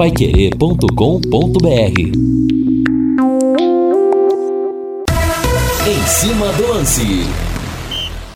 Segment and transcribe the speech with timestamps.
[0.00, 2.00] paiquerê.com.br
[5.86, 7.04] Em cima do lance.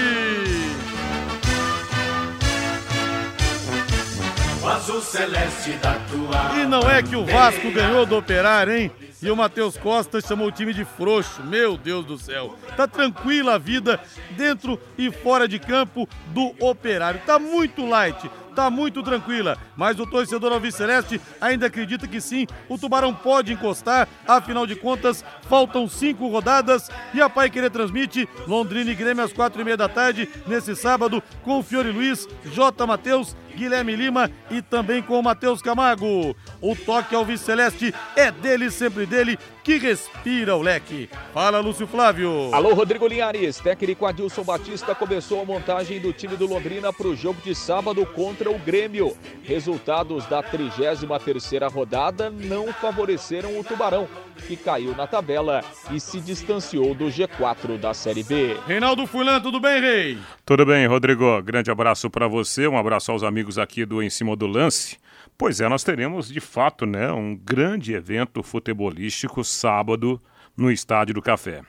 [4.62, 6.60] O azul celeste da tua.
[6.60, 8.92] E não é que o Vasco ganhou do Operário, hein?
[9.22, 11.44] E o Matheus Costa chamou o time de frouxo.
[11.44, 12.56] Meu Deus do céu.
[12.76, 14.00] Tá tranquila a vida
[14.32, 17.22] dentro e fora de campo do Operário.
[17.26, 22.76] Tá muito light tá muito tranquila, mas o torcedor Alviceleste ainda acredita que sim, o
[22.76, 28.90] Tubarão pode encostar, afinal de contas, faltam cinco rodadas e a Pai Querer transmite Londrina
[28.90, 32.88] e Grêmio às quatro e meia da tarde, nesse sábado, com o Fiore Luiz, J.
[32.88, 36.36] Matheus, Guilherme Lima e também com o Matheus Camargo.
[36.60, 41.10] O toque ao Celeste é dele, sempre dele, que respira o leque.
[41.34, 42.54] Fala, Lúcio Flávio.
[42.54, 43.60] Alô, Rodrigo Linhares.
[43.60, 48.06] Técnico Adilson Batista começou a montagem do time do Londrina para o jogo de sábado
[48.06, 49.18] contra o Grêmio.
[49.44, 54.08] Resultados da 33ª rodada não favoreceram o Tubarão,
[54.48, 55.62] que caiu na tabela
[55.92, 58.56] e se distanciou do G4 da Série B.
[58.66, 60.18] Reinaldo Fulan, tudo bem, Rei?
[60.46, 61.42] Tudo bem, Rodrigo.
[61.42, 64.98] Grande abraço para você, um abraço aos amigos amigos aqui do Em Cima do Lance.
[65.38, 70.22] Pois é, nós teremos de fato né, um grande evento futebolístico sábado
[70.56, 71.64] no Estádio do Café.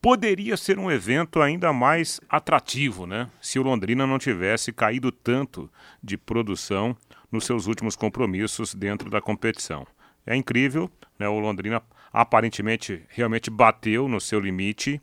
[0.00, 3.28] Poderia ser um evento ainda mais atrativo, né?
[3.40, 5.70] Se o Londrina não tivesse caído tanto
[6.02, 6.96] de produção
[7.30, 9.86] nos seus últimos compromissos dentro da competição.
[10.26, 11.28] É incrível, né?
[11.28, 11.82] O Londrina
[12.12, 15.00] aparentemente realmente bateu no seu limite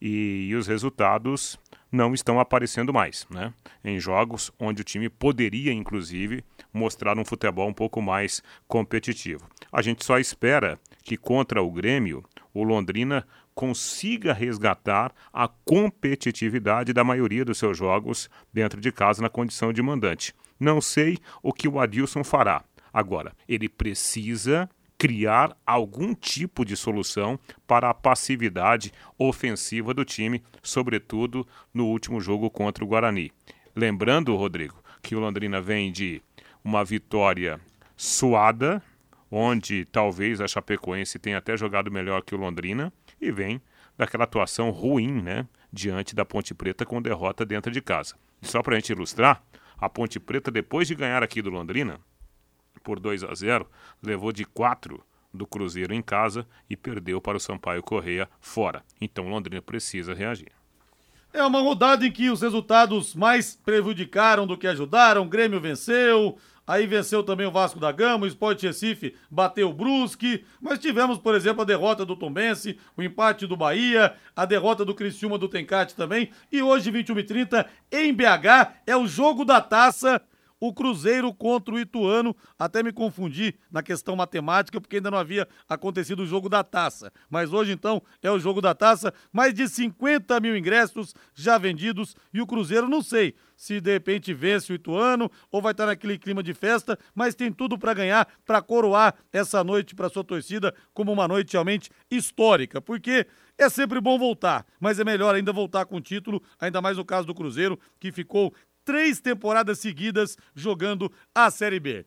[0.00, 1.58] e, e os resultados
[1.90, 3.52] não estão aparecendo mais, né?
[3.84, 9.48] Em jogos onde o time poderia, inclusive, mostrar um futebol um pouco mais competitivo.
[9.72, 10.78] A gente só espera
[11.10, 18.30] que contra o Grêmio, o Londrina consiga resgatar a competitividade da maioria dos seus jogos
[18.52, 20.32] dentro de casa na condição de mandante.
[20.60, 22.62] Não sei o que o Adilson fará.
[22.92, 31.44] Agora, ele precisa criar algum tipo de solução para a passividade ofensiva do time, sobretudo
[31.74, 33.32] no último jogo contra o Guarani.
[33.74, 36.22] Lembrando, Rodrigo, que o Londrina vem de
[36.62, 37.60] uma vitória
[37.96, 38.80] suada,
[39.30, 43.60] onde talvez a Chapecoense tenha até jogado melhor que o Londrina, e vem
[43.96, 48.16] daquela atuação ruim, né, diante da Ponte Preta com derrota dentro de casa.
[48.42, 49.42] só para a gente ilustrar,
[49.78, 52.00] a Ponte Preta, depois de ganhar aqui do Londrina,
[52.82, 53.68] por 2 a 0,
[54.02, 55.02] levou de 4
[55.32, 58.82] do Cruzeiro em casa e perdeu para o Sampaio Correia fora.
[59.00, 60.52] Então Londrina precisa reagir.
[61.32, 65.22] É uma rodada em que os resultados mais prejudicaram do que ajudaram.
[65.22, 66.36] O Grêmio venceu,
[66.70, 71.18] aí venceu também o Vasco da Gama, o Sport Recife bateu o Brusque, mas tivemos,
[71.18, 75.48] por exemplo, a derrota do Tombense, o empate do Bahia, a derrota do Criciúma do
[75.48, 80.22] Tencate também, e hoje, 21 h 30 em BH, é o jogo da taça
[80.60, 82.36] o Cruzeiro contra o Ituano.
[82.58, 87.10] Até me confundi na questão matemática, porque ainda não havia acontecido o jogo da taça.
[87.28, 89.12] Mas hoje, então, é o jogo da taça.
[89.32, 94.32] Mais de 50 mil ingressos já vendidos e o Cruzeiro, não sei se de repente
[94.32, 98.26] vence o Ituano ou vai estar naquele clima de festa, mas tem tudo para ganhar,
[98.46, 103.26] para coroar essa noite para sua torcida como uma noite realmente histórica, porque
[103.58, 107.04] é sempre bom voltar, mas é melhor ainda voltar com o título, ainda mais no
[107.04, 108.54] caso do Cruzeiro, que ficou
[108.84, 112.04] três temporadas seguidas jogando a Série B.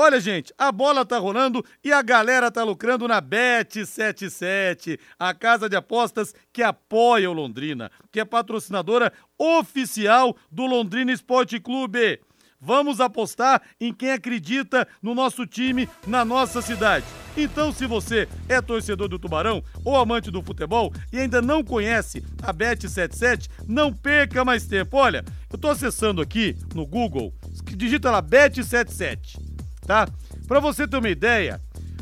[0.00, 5.68] Olha, gente, a bola tá rolando e a galera tá lucrando na Bet77, a casa
[5.68, 12.20] de apostas que apoia o Londrina, que é patrocinadora oficial do Londrina Esporte Clube.
[12.60, 17.04] Vamos apostar em quem acredita no nosso time, na nossa cidade.
[17.36, 22.24] Então, se você é torcedor do Tubarão ou amante do futebol e ainda não conhece
[22.42, 24.96] a Bet77, não perca mais tempo.
[24.96, 27.32] Olha, eu tô acessando aqui no Google,
[27.76, 29.58] digita lá Bet77
[29.88, 30.06] tá?
[30.46, 31.58] Para você ter uma ideia,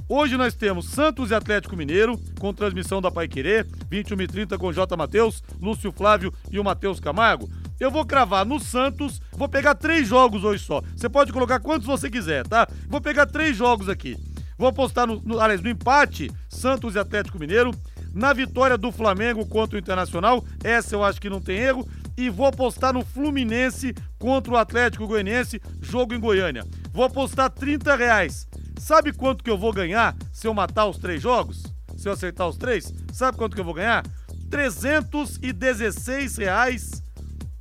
[0.09, 4.59] hoje nós temos Santos e Atlético Mineiro, com transmissão da Pai Querer, 21 e 30
[4.59, 4.97] com J.
[4.97, 7.49] Matheus, Lúcio Flávio e o Matheus Camargo.
[7.79, 10.83] Eu vou cravar no Santos, vou pegar três jogos hoje só.
[10.95, 12.67] Você pode colocar quantos você quiser, tá?
[12.89, 14.17] Vou pegar três jogos aqui.
[14.59, 17.73] Vou apostar no, no, aliás, no empate, Santos e Atlético Mineiro.
[18.15, 21.87] Na vitória do Flamengo contra o Internacional, essa eu acho que não tem erro
[22.17, 26.65] e vou apostar no Fluminense contra o Atlético Goianiense, jogo em Goiânia.
[26.93, 28.49] Vou apostar 30 reais.
[28.79, 31.63] Sabe quanto que eu vou ganhar se eu matar os três jogos?
[31.97, 32.93] Se eu acertar os três?
[33.13, 34.03] Sabe quanto que eu vou ganhar?
[34.51, 37.03] 316 reais.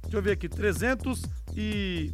[0.05, 1.21] Deixa eu ver aqui, 300
[1.55, 2.13] e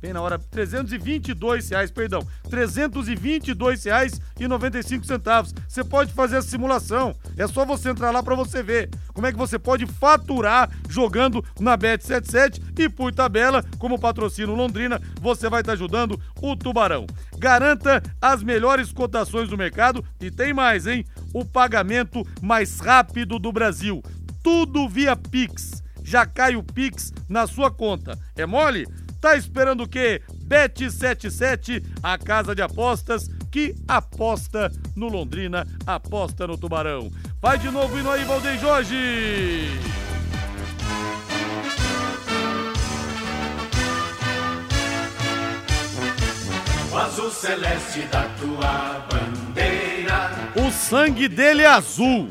[0.00, 5.52] Bem na hora, 322 reais, perdão, 322 reais e 95 centavos.
[5.66, 9.32] Você pode fazer a simulação, é só você entrar lá para você ver como é
[9.32, 15.62] que você pode faturar jogando na Bet77 e por tabela, como patrocínio Londrina, você vai
[15.62, 17.04] estar tá ajudando o Tubarão.
[17.36, 21.04] Garanta as melhores cotações do mercado e tem mais, hein?
[21.34, 24.00] O pagamento mais rápido do Brasil.
[24.44, 25.82] Tudo via Pix.
[26.08, 28.18] Já cai o Pix na sua conta.
[28.34, 28.88] É mole?
[29.20, 30.22] Tá esperando o quê?
[30.42, 37.10] Bet77, a casa de apostas que aposta no Londrina, aposta no Tubarão.
[37.42, 39.68] Vai de novo indo aí, Valdeir Jorge!
[46.90, 50.30] O azul celeste da tua bandeira.
[50.56, 52.30] O sangue dele é azul.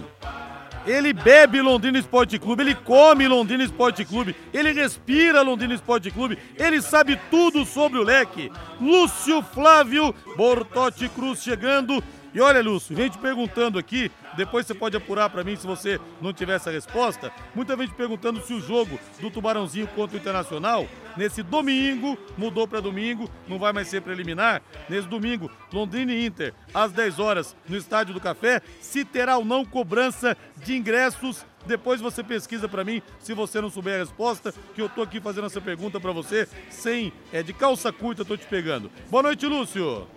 [0.88, 6.38] Ele bebe Londrina Esporte Clube, ele come Londrina Esporte Clube, ele respira Londrina Esporte Clube,
[6.56, 8.50] ele sabe tudo sobre o leque.
[8.80, 12.02] Lúcio Flávio Bortotti Cruz chegando
[12.38, 16.32] e olha, Lúcio, gente perguntando aqui, depois você pode apurar para mim se você não
[16.32, 17.32] tiver essa resposta.
[17.56, 20.88] Muita gente perguntando se o jogo do Tubarãozinho contra o Internacional,
[21.18, 24.62] nesse domingo, mudou para domingo, não vai mais ser preliminar.
[24.88, 29.44] Nesse domingo, Londrina e Inter, às 10 horas, no Estádio do Café, se terá ou
[29.44, 31.44] não cobrança de ingressos.
[31.66, 35.20] Depois você pesquisa para mim, se você não souber a resposta, que eu tô aqui
[35.20, 38.92] fazendo essa pergunta para você, sem, é de calça curta, tô te pegando.
[39.10, 40.08] Boa noite, Lúcio.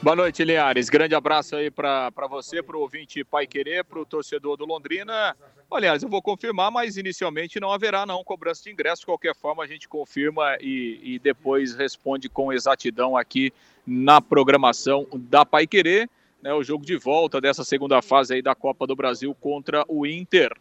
[0.00, 0.88] Boa noite, Linhares.
[0.88, 5.36] Grande abraço aí para você, para o ouvinte Pai Querer, para o torcedor do Londrina.
[5.68, 9.00] Aliás, eu vou confirmar, mas inicialmente não haverá não cobrança de ingresso.
[9.00, 13.52] De qualquer forma, a gente confirma e, e depois responde com exatidão aqui
[13.84, 16.08] na programação da Pai Querer,
[16.40, 20.06] né, o jogo de volta dessa segunda fase aí da Copa do Brasil contra o
[20.06, 20.52] Inter.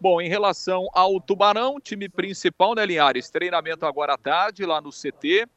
[0.00, 3.30] Bom, em relação ao Tubarão, time principal, né, Linhares?
[3.30, 5.48] Treinamento agora à tarde lá no CT.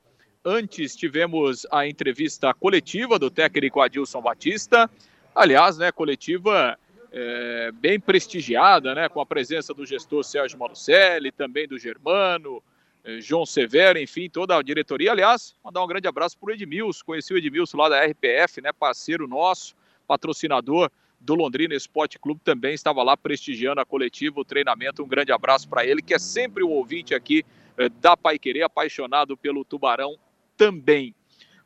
[0.44, 4.90] Antes tivemos a entrevista coletiva do técnico Adilson Batista.
[5.36, 6.80] Aliás, né, coletiva
[7.12, 12.64] é, bem prestigiada, né, com a presença do gestor Sérgio Malucelli, também do Germano,
[13.04, 15.12] é, João Severo, enfim, toda a diretoria.
[15.12, 18.72] Aliás, mandar um grande abraço para o Edmilson, conheci o Edmilson lá da RPF, né,
[18.72, 19.76] parceiro nosso,
[20.08, 25.04] patrocinador do Londrina Esporte Clube, também estava lá prestigiando a coletiva, o treinamento.
[25.04, 27.46] Um grande abraço para ele, que é sempre o ouvinte aqui
[27.78, 30.18] é, da Pai Querer, apaixonado pelo Tubarão
[30.60, 31.16] também.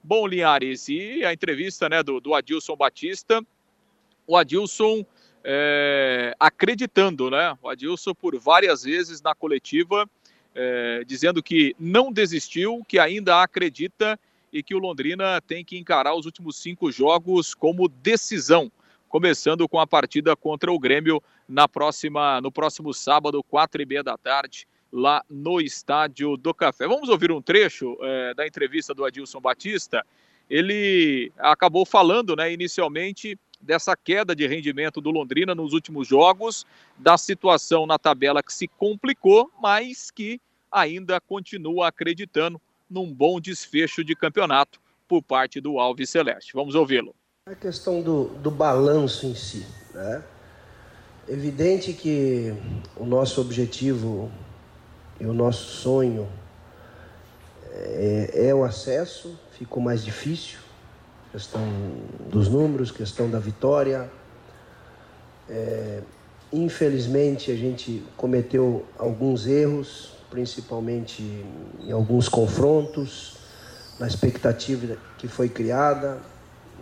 [0.04, 3.44] Bom, Linhares, e a entrevista né, do, do Adilson Batista,
[4.28, 5.04] o Adilson
[5.44, 7.58] é, acreditando, né?
[7.64, 10.08] O Adilson por várias vezes na coletiva,
[10.54, 14.20] é, dizendo que não desistiu, que ainda acredita
[14.52, 18.72] e que o Londrina tem que encarar os últimos cinco jogos como decisão,
[19.10, 24.04] começando com a partida contra o Grêmio na próxima, no próximo sábado, quatro e meia
[24.04, 26.88] da tarde, lá no Estádio do Café.
[26.88, 30.06] Vamos ouvir um trecho é, da entrevista do Adilson Batista.
[30.48, 37.18] Ele acabou falando, né, inicialmente, dessa queda de rendimento do Londrina nos últimos jogos, da
[37.18, 40.40] situação na tabela que se complicou, mas que
[40.72, 46.54] ainda continua acreditando num bom desfecho de campeonato por parte do Alves Celeste.
[46.54, 47.16] Vamos ouvi-lo.
[47.48, 49.66] A questão do, do balanço em si.
[49.94, 50.24] Né?
[51.28, 52.54] Evidente que
[52.96, 54.32] o nosso objetivo
[55.20, 56.28] e o nosso sonho
[57.72, 60.60] é, é o acesso, ficou mais difícil,
[61.32, 61.62] questão
[62.30, 64.10] dos números, questão da vitória.
[65.50, 66.02] É,
[66.52, 71.24] infelizmente a gente cometeu alguns erros, principalmente
[71.82, 73.38] em alguns confrontos,
[74.00, 76.20] na expectativa que foi criada.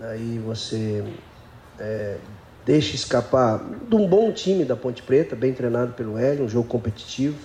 [0.01, 1.03] Aí você
[1.79, 2.17] é,
[2.65, 6.67] deixa escapar de um bom time da Ponte Preta, bem treinado pelo Hélio, um jogo
[6.67, 7.37] competitivo,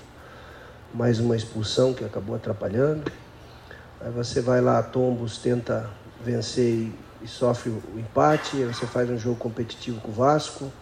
[0.96, 3.12] mais uma expulsão que acabou atrapalhando.
[4.00, 5.90] Aí você vai lá, Tombos, tenta
[6.24, 6.90] vencer
[7.22, 10.72] e, sofre o empate, aí você faz um jogo competitivo com o Vasco.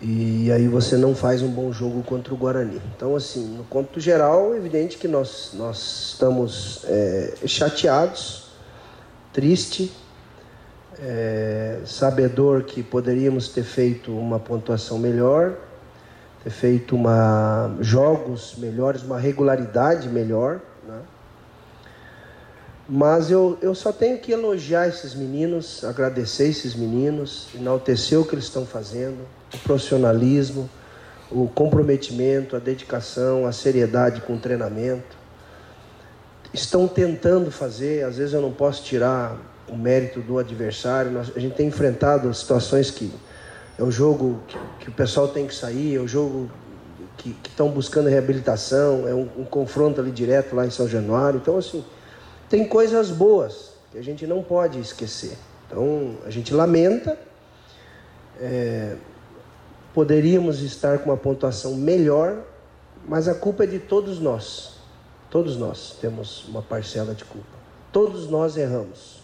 [0.00, 2.80] E aí você não faz um bom jogo contra o Guarani.
[2.96, 8.52] Então, assim, no conto geral, é evidente que nós, nós estamos é, chateados,
[9.34, 9.92] triste,
[10.98, 15.58] é, sabedor que poderíamos ter feito uma pontuação melhor,
[16.50, 20.60] feito uma, jogos melhores, uma regularidade melhor.
[20.86, 21.00] Né?
[22.88, 28.34] Mas eu, eu só tenho que elogiar esses meninos, agradecer esses meninos, enaltecer o que
[28.34, 30.68] eles estão fazendo, o profissionalismo,
[31.30, 35.16] o comprometimento, a dedicação, a seriedade com o treinamento.
[36.52, 39.36] Estão tentando fazer, às vezes eu não posso tirar
[39.66, 41.18] o mérito do adversário.
[41.18, 43.10] A gente tem enfrentado situações que
[43.78, 46.50] é o jogo que, que o pessoal tem que sair, é o jogo
[47.16, 51.38] que estão buscando reabilitação, é um, um, confronto ali direto lá em São Januário.
[51.42, 51.84] Então, assim,
[52.48, 55.36] tem coisas boas que a gente não pode esquecer.
[55.66, 57.18] Então, a gente lamenta.
[58.40, 58.96] É,
[59.94, 62.42] poderíamos estar com uma pontuação melhor,
[63.06, 64.74] mas a culpa é de todos nós.
[65.30, 67.46] Todos nós temos uma parcela de culpa.
[67.92, 69.22] Todos nós erramos.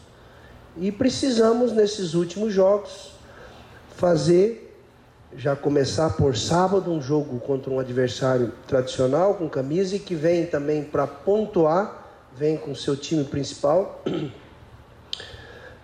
[0.77, 3.13] E precisamos, nesses últimos jogos,
[4.01, 4.75] fazer,
[5.37, 10.47] já começar por sábado, um jogo contra um adversário tradicional, com camisa, e que vem
[10.47, 14.03] também para pontuar, vem com seu time principal,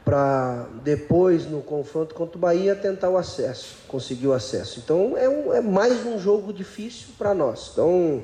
[0.03, 4.81] para depois, no confronto contra o Bahia, tentar o acesso, conseguir o acesso.
[4.83, 7.71] Então, é, um, é mais um jogo difícil para nós.
[7.73, 8.23] Então,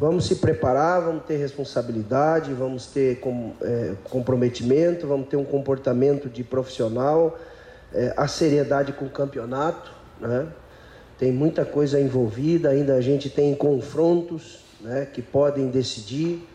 [0.00, 6.28] Vamos se preparar, vamos ter responsabilidade, vamos ter com, é, comprometimento, vamos ter um comportamento
[6.28, 7.36] de profissional,
[7.92, 9.90] é, a seriedade com o campeonato,
[10.20, 10.46] né?
[11.18, 16.46] Tem muita coisa envolvida, ainda a gente tem confrontos né, que podem decidir.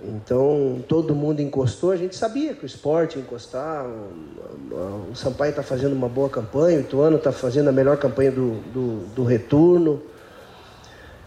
[0.00, 5.50] Então, todo mundo encostou, a gente sabia que o esporte ia encostar, o, o Sampaio
[5.50, 9.24] está fazendo uma boa campanha, o Ituano está fazendo a melhor campanha do, do, do
[9.24, 10.02] retorno.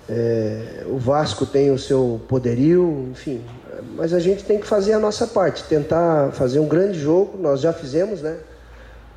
[0.08, 3.44] É, o Vasco tem o seu poderio, enfim.
[3.96, 7.38] Mas a gente tem que fazer a nossa parte, tentar fazer um grande jogo.
[7.38, 8.38] Nós já fizemos, né?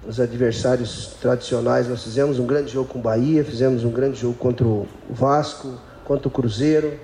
[0.06, 4.34] Os adversários tradicionais, nós fizemos um grande jogo com o Bahia, fizemos um grande jogo
[4.34, 6.98] contra o Vasco, contra o Cruzeiro.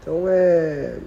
[0.00, 0.98] Então é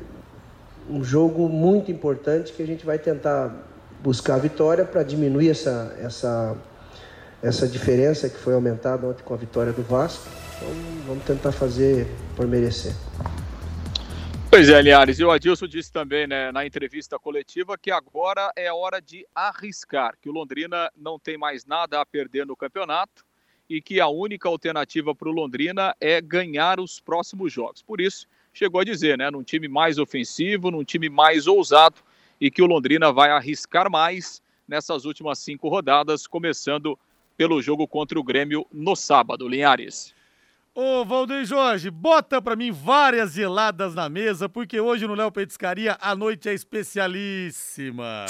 [0.90, 3.54] um jogo muito importante que a gente vai tentar
[4.02, 6.56] buscar a vitória para diminuir essa, essa,
[7.42, 10.24] essa diferença que foi aumentada ontem com a vitória do Vasco.
[10.58, 10.70] Então
[11.08, 12.94] vamos tentar fazer por merecer.
[14.56, 18.72] Pois é, Linhares, e o Adilson disse também né, na entrevista coletiva que agora é
[18.72, 23.26] hora de arriscar, que o Londrina não tem mais nada a perder no campeonato
[23.70, 27.82] e que a única alternativa para o Londrina é ganhar os próximos jogos.
[27.82, 31.98] Por isso, chegou a dizer, né, num time mais ofensivo, num time mais ousado
[32.40, 36.98] e que o Londrina vai arriscar mais nessas últimas cinco rodadas, começando
[37.36, 39.50] pelo jogo contra o Grêmio no sábado.
[39.50, 40.15] Linhares.
[40.78, 45.98] Ô, Valdeir Jorge, bota pra mim várias geladas na mesa, porque hoje no Léo Petiscaria
[46.02, 48.26] a noite é especialíssima.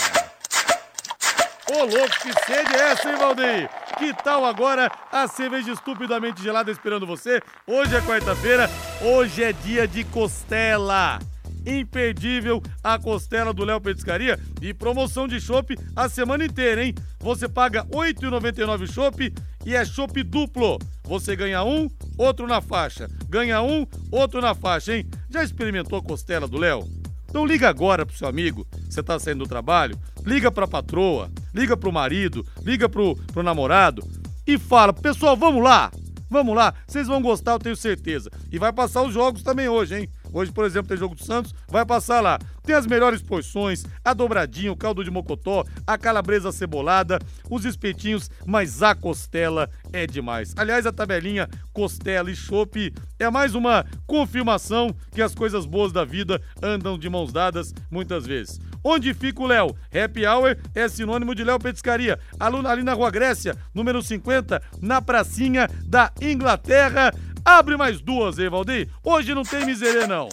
[1.72, 3.68] Ô, louco, que sede é essa, hein, Valdeir?
[3.98, 7.42] Que tal agora a cerveja estupidamente gelada esperando você?
[7.66, 8.70] Hoje é quarta-feira,
[9.02, 11.18] hoje é dia de costela
[11.66, 16.94] imperdível a costela do Léo Petiscaria e promoção de chopp a semana inteira, hein?
[17.20, 19.34] Você paga R$ 8,99 chopp
[19.66, 20.78] e é chopp duplo.
[21.04, 23.10] Você ganha um, outro na faixa.
[23.30, 25.06] Ganha um, outro na faixa, hein?
[25.30, 26.88] Já experimentou costela do Léo?
[27.36, 31.76] Então liga agora pro seu amigo, você tá saindo do trabalho, liga pra patroa, liga
[31.76, 34.02] pro marido, liga pro, pro namorado
[34.48, 35.92] e fala, pessoal, vamos lá,
[36.30, 38.32] vamos lá, vocês vão gostar, eu tenho certeza.
[38.50, 40.10] E vai passar os jogos também hoje, hein?
[40.36, 42.38] Hoje, por exemplo, tem jogo do Santos, vai passar lá.
[42.62, 48.30] Tem as melhores porções, a dobradinha, o caldo de mocotó, a calabresa cebolada, os espetinhos,
[48.46, 50.54] mas a costela é demais.
[50.58, 56.04] Aliás, a tabelinha costela e chope é mais uma confirmação que as coisas boas da
[56.04, 58.60] vida andam de mãos dadas muitas vezes.
[58.84, 59.74] Onde fica o Léo?
[59.90, 62.20] Happy Hour é sinônimo de Léo Petiscaria.
[62.38, 67.14] Aluna ali na Rua Grécia, número 50, na pracinha da Inglaterra.
[67.46, 68.90] Abre mais duas, hein, Valdir?
[69.04, 70.28] Hoje não tem miserê, não.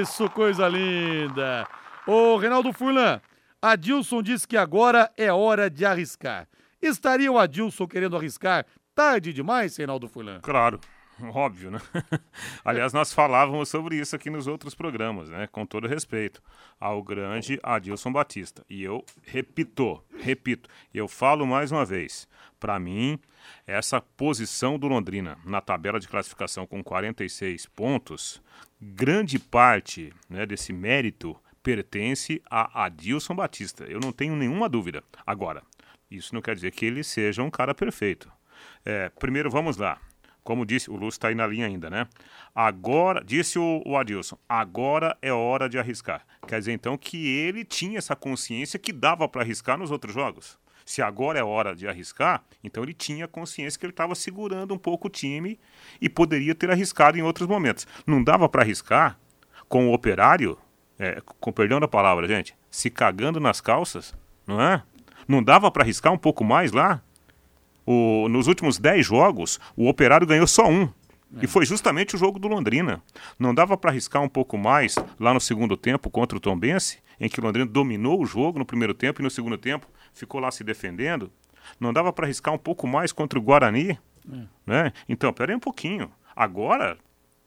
[0.00, 1.68] Isso, coisa linda.
[2.06, 3.20] Ô, Reinaldo Furlan,
[3.60, 6.48] Adilson disse que agora é hora de arriscar.
[6.80, 10.40] Estaria o Adilson querendo arriscar tarde demais, Reinaldo Furlan?
[10.40, 10.80] Claro.
[11.32, 11.80] Óbvio, né?
[12.64, 15.46] Aliás, nós falávamos sobre isso aqui nos outros programas, né?
[15.46, 16.42] Com todo respeito
[16.78, 18.64] ao grande Adilson Batista.
[18.68, 22.28] E eu repito, repito, eu falo mais uma vez.
[22.60, 23.18] Para mim,
[23.66, 28.42] essa posição do Londrina na tabela de classificação com 46 pontos,
[28.80, 33.84] grande parte né, desse mérito pertence a Adilson Batista.
[33.84, 35.02] Eu não tenho nenhuma dúvida.
[35.26, 35.62] Agora,
[36.10, 38.30] isso não quer dizer que ele seja um cara perfeito.
[38.84, 40.00] É, primeiro, vamos lá.
[40.46, 42.06] Como disse, o Lúcio está aí na linha ainda, né?
[42.54, 46.24] Agora, disse o, o, Adilson, agora é hora de arriscar.
[46.46, 50.56] Quer dizer, então, que ele tinha essa consciência que dava para arriscar nos outros jogos.
[50.84, 54.78] Se agora é hora de arriscar, então ele tinha consciência que ele estava segurando um
[54.78, 55.58] pouco o time
[56.00, 57.84] e poderia ter arriscado em outros momentos.
[58.06, 59.18] Não dava para arriscar
[59.68, 60.56] com o operário,
[60.96, 64.14] é, com perdão da palavra, gente, se cagando nas calças,
[64.46, 64.80] não é?
[65.26, 67.02] Não dava para arriscar um pouco mais lá?
[67.86, 70.82] O, nos últimos 10 jogos, o Operário ganhou só um.
[71.36, 71.44] É.
[71.44, 73.00] E foi justamente o jogo do Londrina.
[73.38, 77.28] Não dava para arriscar um pouco mais lá no segundo tempo contra o Tombense, em
[77.28, 80.50] que o Londrina dominou o jogo no primeiro tempo e no segundo tempo ficou lá
[80.50, 81.30] se defendendo?
[81.78, 83.98] Não dava para arriscar um pouco mais contra o Guarani?
[84.30, 84.46] É.
[84.66, 84.92] Né?
[85.08, 86.10] Então, peraí um pouquinho.
[86.34, 86.98] Agora,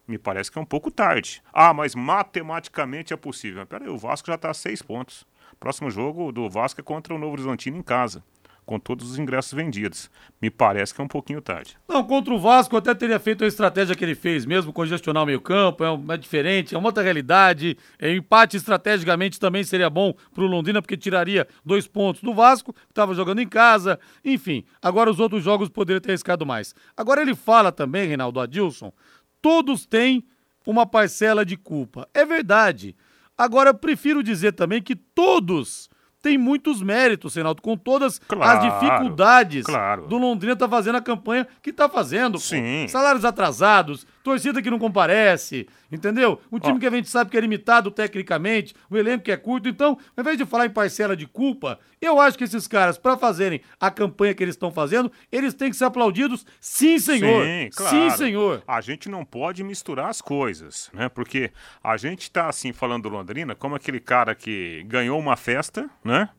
[0.08, 1.44] me parece que é um pouco tarde.
[1.54, 3.66] Ah, mas matematicamente é possível.
[3.66, 5.28] Peraí, o Vasco já está a seis pontos.
[5.60, 8.24] Próximo jogo do Vasco é contra o Novo Horizontino em casa
[8.70, 10.12] com todos os ingressos vendidos.
[10.40, 11.76] Me parece que é um pouquinho tarde.
[11.88, 15.26] Não, contra o Vasco até teria feito a estratégia que ele fez mesmo, congestionar o
[15.26, 17.76] meio campo, é, é diferente, é uma outra realidade.
[17.98, 22.72] É, empate estrategicamente também seria bom para o Londrina, porque tiraria dois pontos do Vasco,
[22.72, 24.00] que estava jogando em casa.
[24.24, 26.76] Enfim, agora os outros jogos poderiam ter arriscado mais.
[26.96, 28.94] Agora ele fala também, Reinaldo Adilson,
[29.42, 30.24] todos têm
[30.64, 32.08] uma parcela de culpa.
[32.14, 32.96] É verdade.
[33.36, 35.90] Agora, eu prefiro dizer também que todos
[36.22, 40.08] tem muitos méritos, Reinaldo, com todas claro, as dificuldades claro.
[40.08, 42.38] do Londrina tá fazendo a campanha que tá fazendo.
[42.38, 42.88] Sim.
[42.88, 46.42] Salários atrasados, torcida que não comparece, entendeu?
[46.52, 46.80] Um time oh.
[46.80, 49.68] que a gente sabe que é limitado tecnicamente, o elenco que é curto.
[49.68, 53.18] Então, ao invés de falar em parcela de culpa, eu acho que esses caras, para
[53.18, 57.46] fazerem a campanha que eles estão fazendo, eles têm que ser aplaudidos, sim, senhor.
[57.46, 57.96] Sim, claro.
[57.96, 58.64] Sim, senhor.
[58.68, 61.10] A gente não pode misturar as coisas, né?
[61.10, 61.52] Porque
[61.84, 66.30] a gente tá assim falando do Londrina como aquele cara que ganhou uma festa, né?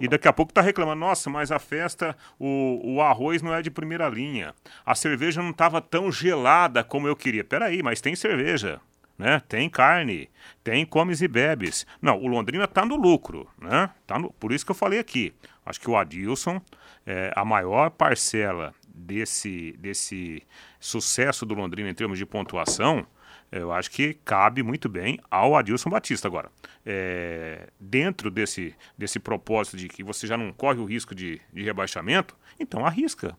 [0.00, 3.62] E daqui a pouco tá reclamando, nossa, mas a festa, o, o arroz não é
[3.62, 4.54] de primeira linha.
[4.84, 7.44] A cerveja não estava tão gelada como eu queria.
[7.44, 8.80] Peraí, mas tem cerveja.
[9.18, 9.40] Né?
[9.48, 10.28] Tem carne,
[10.64, 11.86] tem comes e bebes.
[12.00, 13.90] Não, o Londrina está no lucro, né?
[14.06, 15.32] Tá no, por isso que eu falei aqui.
[15.64, 16.60] Acho que o Adilson,
[17.06, 20.42] é, a maior parcela desse, desse
[20.80, 23.06] sucesso do Londrina em termos de pontuação,
[23.52, 26.26] eu acho que cabe muito bem ao Adilson Batista.
[26.26, 26.50] Agora,
[26.86, 31.62] é, dentro desse, desse propósito de que você já não corre o risco de, de
[31.62, 33.36] rebaixamento, então arrisca.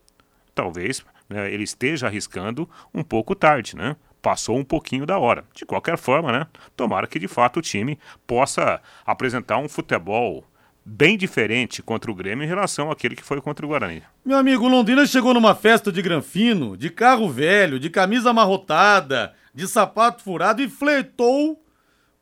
[0.54, 3.96] Talvez né, ele esteja arriscando um pouco tarde, né?
[4.22, 5.44] Passou um pouquinho da hora.
[5.52, 6.46] De qualquer forma, né?
[6.76, 10.44] Tomara que de fato o time possa apresentar um futebol
[10.84, 14.02] bem diferente contra o Grêmio em relação àquele que foi contra o Guarani.
[14.24, 19.66] Meu amigo, Londrina chegou numa festa de granfino, de carro velho, de camisa amarrotada, de
[19.66, 21.60] sapato furado e flertou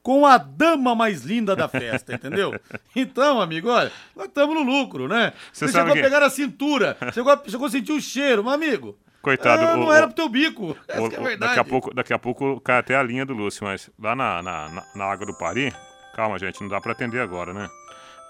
[0.02, 2.58] com a dama mais linda da festa, entendeu?
[2.94, 5.32] Então, amigo, olha, nós estamos no lucro, né?
[5.52, 5.98] Você, Você chegou que...
[5.98, 8.98] a pegar a cintura, chegou a, chegou a sentir o cheiro, meu amigo.
[9.20, 9.62] Coitado.
[9.62, 10.76] É, não o, era pro teu bico.
[10.88, 11.38] Essa o, é a verdade.
[11.38, 14.42] Daqui a pouco, daqui a pouco cai até a linha do Lúcio, mas lá na,
[14.42, 15.72] na, na, na Água do Pari,
[16.14, 17.68] calma, gente, não dá para atender agora, né?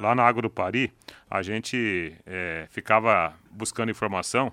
[0.00, 0.92] Lá na Água do Pari,
[1.30, 4.52] a gente é, ficava buscando informação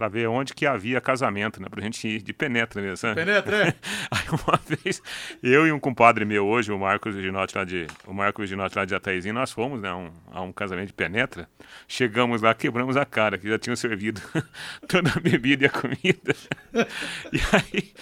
[0.00, 1.68] para ver onde que havia casamento, né?
[1.68, 3.16] Pra gente ir de penetra mesmo, sabe?
[3.16, 3.74] Penetra, é.
[4.10, 5.02] Aí uma vez,
[5.42, 8.86] eu e um compadre meu hoje, o Marcos Ginotti lá de, o Marcos Ginotti lá
[8.86, 11.46] de Ataizinho, nós fomos, né, um, a um casamento de penetra.
[11.86, 14.22] Chegamos lá, quebramos a cara, que já tinham servido
[14.88, 16.34] toda a bebida e a comida.
[17.30, 17.92] e aí,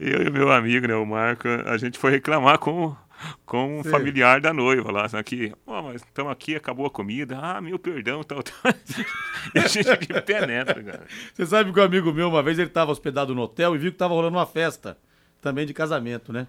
[0.00, 2.96] eu e meu amigo, né, o Marco, a gente foi reclamar com
[3.44, 3.90] com um Sim.
[3.90, 8.22] familiar da noiva lá, aqui, oh, mas estamos aqui, acabou a comida, ah, meu perdão,
[8.22, 8.54] tal, tal.
[9.54, 11.06] e a gente de penetra, cara.
[11.34, 13.90] Você sabe que um amigo meu, uma vez ele estava hospedado no hotel e viu
[13.90, 14.96] que estava rolando uma festa
[15.40, 16.46] também de casamento, né?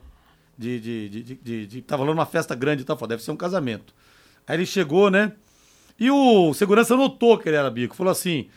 [0.57, 3.23] De, de, de, de, de, de tava rolando uma festa grande e tal, falou, deve
[3.23, 3.93] ser um casamento.
[4.47, 5.33] Aí ele chegou, né?
[5.99, 8.49] E o segurança notou que ele era bico, falou assim: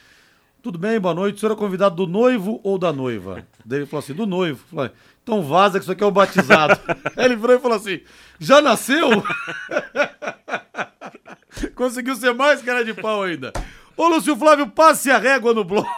[0.66, 3.46] tudo bem, boa noite, o senhor é convidado do noivo ou da noiva?
[3.64, 4.64] Daí ele falou assim: do noivo.
[4.68, 4.90] Falei,
[5.26, 6.80] então vaza que isso aqui é o batizado.
[7.16, 8.00] Aí ele virou e falou assim:
[8.38, 9.08] já nasceu?
[11.74, 13.52] Conseguiu ser mais cara de pau ainda.
[13.96, 15.88] Ô, Lúcio Flávio, passe a régua no bloco,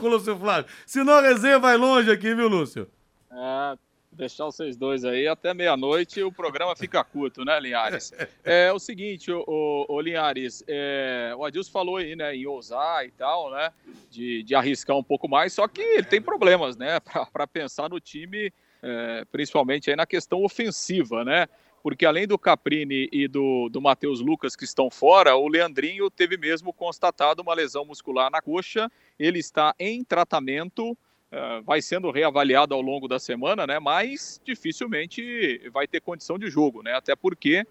[0.08, 0.70] Lúcio Flávio.
[0.86, 2.88] Senão a resenha vai longe aqui, viu, Lúcio?
[3.30, 3.76] É,
[4.10, 8.14] deixar vocês dois aí até meia-noite o programa fica curto, né, Linhares?
[8.42, 13.04] É o seguinte, o, o, o Linhares, é, o Adilson falou aí, né, em ousar
[13.04, 13.70] e tal, né,
[14.10, 16.98] de, de arriscar um pouco mais, só que ele tem problemas, né,
[17.32, 18.50] para pensar no time,
[18.82, 21.46] é, principalmente aí na questão ofensiva, né?
[21.82, 26.36] porque além do Caprini e do, do Matheus Lucas que estão fora, o Leandrinho teve
[26.36, 32.74] mesmo constatado uma lesão muscular na coxa, ele está em tratamento, uh, vai sendo reavaliado
[32.74, 33.78] ao longo da semana, né?
[33.78, 36.94] Mas dificilmente vai ter condição de jogo, né?
[36.94, 37.64] Até porque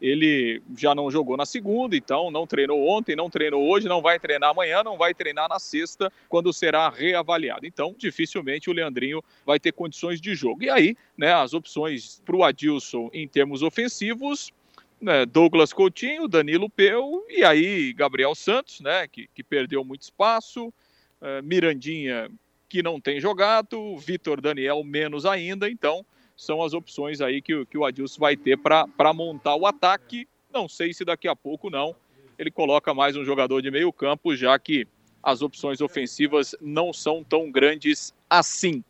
[0.00, 4.18] ele já não jogou na segunda, então não treinou ontem, não treinou hoje, não vai
[4.18, 7.66] treinar amanhã, não vai treinar na sexta, quando será reavaliado.
[7.66, 10.64] Então, dificilmente o Leandrinho vai ter condições de jogo.
[10.64, 14.52] E aí, né, as opções para o Adilson em termos ofensivos,
[15.00, 20.68] né, Douglas Coutinho, Danilo Peu e aí Gabriel Santos, né, que, que perdeu muito espaço,
[20.68, 22.30] uh, Mirandinha,
[22.68, 26.04] que não tem jogado, Vitor Daniel menos ainda, então
[26.36, 30.28] são as opções aí que, que o Adilson vai ter para montar o ataque.
[30.52, 31.96] Não sei se daqui a pouco não.
[32.38, 34.86] Ele coloca mais um jogador de meio campo, já que
[35.22, 38.84] as opções ofensivas não são tão grandes assim.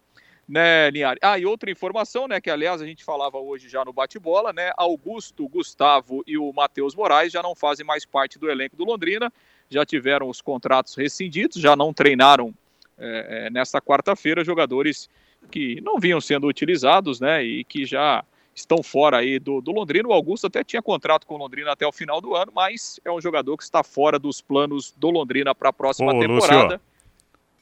[0.48, 1.18] Né, Linhares?
[1.22, 4.70] Ah, e outra informação, né, que aliás a gente falava hoje já no bate-bola, né,
[4.76, 9.32] Augusto, Gustavo e o Matheus Moraes já não fazem mais parte do elenco do Londrina,
[9.68, 12.54] já tiveram os contratos rescindidos, já não treinaram
[12.96, 15.11] é, nessa quarta-feira, jogadores
[15.50, 20.09] que não vinham sendo utilizados, né, e que já estão fora aí do, do Londrina.
[20.09, 23.11] O Augusto até tinha contrato com o Londrina até o final do ano, mas é
[23.12, 26.64] um jogador que está fora dos planos do Londrina para a próxima Ô, temporada.
[26.74, 26.80] Lúcio,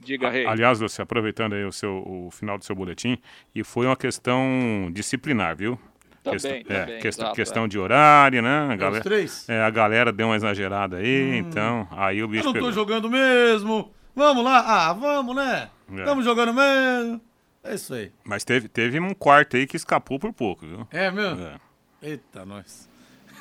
[0.00, 0.46] Diga, Rei.
[0.46, 3.18] Aliás, você aproveitando aí o, seu, o final do seu boletim,
[3.54, 5.78] e foi uma questão disciplinar, viu?
[6.22, 7.68] Também, questão, também, é, questão, exato, questão é.
[7.68, 8.68] de horário, né?
[8.70, 9.48] A galera, três?
[9.48, 11.34] é, a galera deu uma exagerada aí, Hum.
[11.36, 12.72] então, aí o Eu bicho não tô pegou.
[12.72, 13.90] jogando mesmo.
[14.14, 14.60] Vamos lá?
[14.66, 15.68] Ah, vamos, né?
[15.92, 15.98] É.
[15.98, 17.20] Estamos jogando mesmo.
[17.64, 18.12] É isso aí.
[18.24, 20.86] Mas teve, teve um quarto aí que escapou por pouco, viu?
[20.90, 21.42] É mesmo?
[21.44, 21.56] É.
[22.02, 22.88] Eita, nós.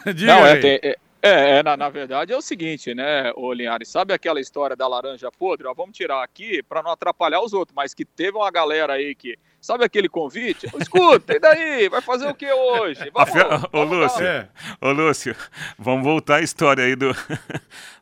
[0.15, 3.51] Diga Não, é, tem- é, é, é, na, na verdade é o seguinte, né, ô
[3.53, 5.67] Linhares, sabe aquela história da laranja podre?
[5.67, 9.13] Ó, vamos tirar aqui para não atrapalhar os outros, mas que teve uma galera aí
[9.15, 10.67] que, sabe aquele convite?
[10.79, 11.88] Escuta, e daí?
[11.89, 13.09] Vai fazer o que hoje?
[13.13, 14.49] Vamos, fe- vamos Ô, Lúcio, É.
[14.81, 15.36] ô, Lúcio,
[15.77, 17.13] vamos voltar à história aí do,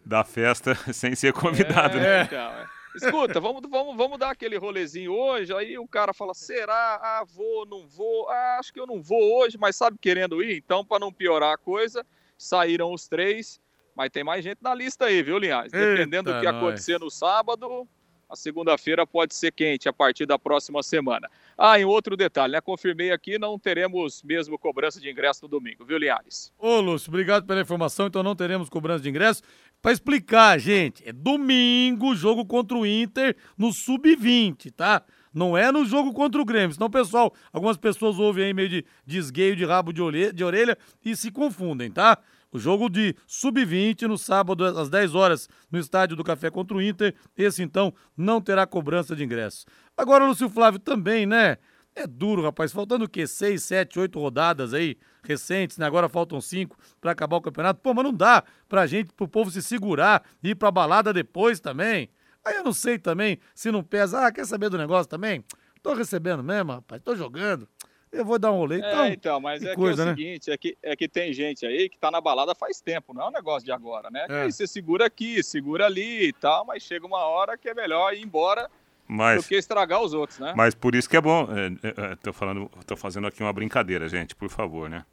[0.05, 2.21] da festa sem ser convidado, né?
[2.21, 2.65] É, então, é.
[2.95, 5.53] Escuta, vamos, vamos, vamos dar aquele rolezinho hoje.
[5.53, 6.99] Aí o cara fala: será?
[7.01, 8.29] Ah, vou, não vou.
[8.29, 10.57] Ah, acho que eu não vou hoje, mas sabe querendo ir?
[10.57, 12.05] Então, para não piorar a coisa,
[12.37, 13.59] saíram os três.
[13.95, 15.71] Mas tem mais gente na lista aí, viu, Linhares?
[15.71, 16.57] Dependendo Eita, do que nós.
[16.57, 17.87] acontecer no sábado,
[18.31, 21.29] a segunda-feira pode ser quente a partir da próxima semana.
[21.57, 22.61] Ah, e outro detalhe, né?
[22.61, 26.53] Confirmei aqui, não teremos mesmo cobrança de ingresso no domingo, viu, Linhares?
[26.57, 28.07] Ô, Lúcio, obrigado pela informação.
[28.07, 29.43] Então não teremos cobrança de ingresso.
[29.81, 35.03] Pra explicar, gente, é domingo, jogo contra o Inter no Sub-20, tá?
[35.33, 36.73] Não é no jogo contra o Grêmio.
[36.73, 40.77] Senão, pessoal, algumas pessoas ouvem aí meio de desgueio de rabo de orelha, de orelha
[41.03, 42.17] e se confundem, tá?
[42.51, 46.81] O jogo de Sub-20 no sábado às 10 horas no estádio do Café contra o
[46.81, 47.15] Inter.
[47.37, 49.65] Esse, então, não terá cobrança de ingresso.
[49.95, 51.57] Agora, Lúcio Flávio, também, né?
[51.95, 52.71] É duro, rapaz.
[52.71, 53.25] Faltando o quê?
[53.25, 55.85] Seis, sete, oito rodadas aí recentes, né?
[55.85, 57.79] Agora faltam cinco pra acabar o campeonato.
[57.81, 61.59] Pô, mas não dá pra gente, pro povo se segurar e ir pra balada depois
[61.59, 62.09] também.
[62.43, 64.25] Aí eu não sei também se não pesa.
[64.25, 65.43] Ah, quer saber do negócio também?
[65.81, 67.01] Tô recebendo mesmo, rapaz.
[67.03, 67.67] Tô jogando.
[68.11, 68.79] Eu vou dar um rolê.
[68.79, 70.11] Então, é, então, mas que é coisa, que é né?
[70.11, 73.13] o seguinte, é que, é que tem gente aí que tá na balada faz tempo,
[73.13, 74.25] não é um negócio de agora, né?
[74.29, 74.41] É.
[74.43, 78.13] aí você segura aqui, segura ali e tal, mas chega uma hora que é melhor
[78.13, 78.69] ir embora do
[79.07, 80.53] Mas, que estragar os outros, né?
[80.55, 81.47] mas por isso que é bom.
[81.51, 85.05] É, é, é, tô, falando, tô fazendo aqui uma brincadeira, gente, por favor, né?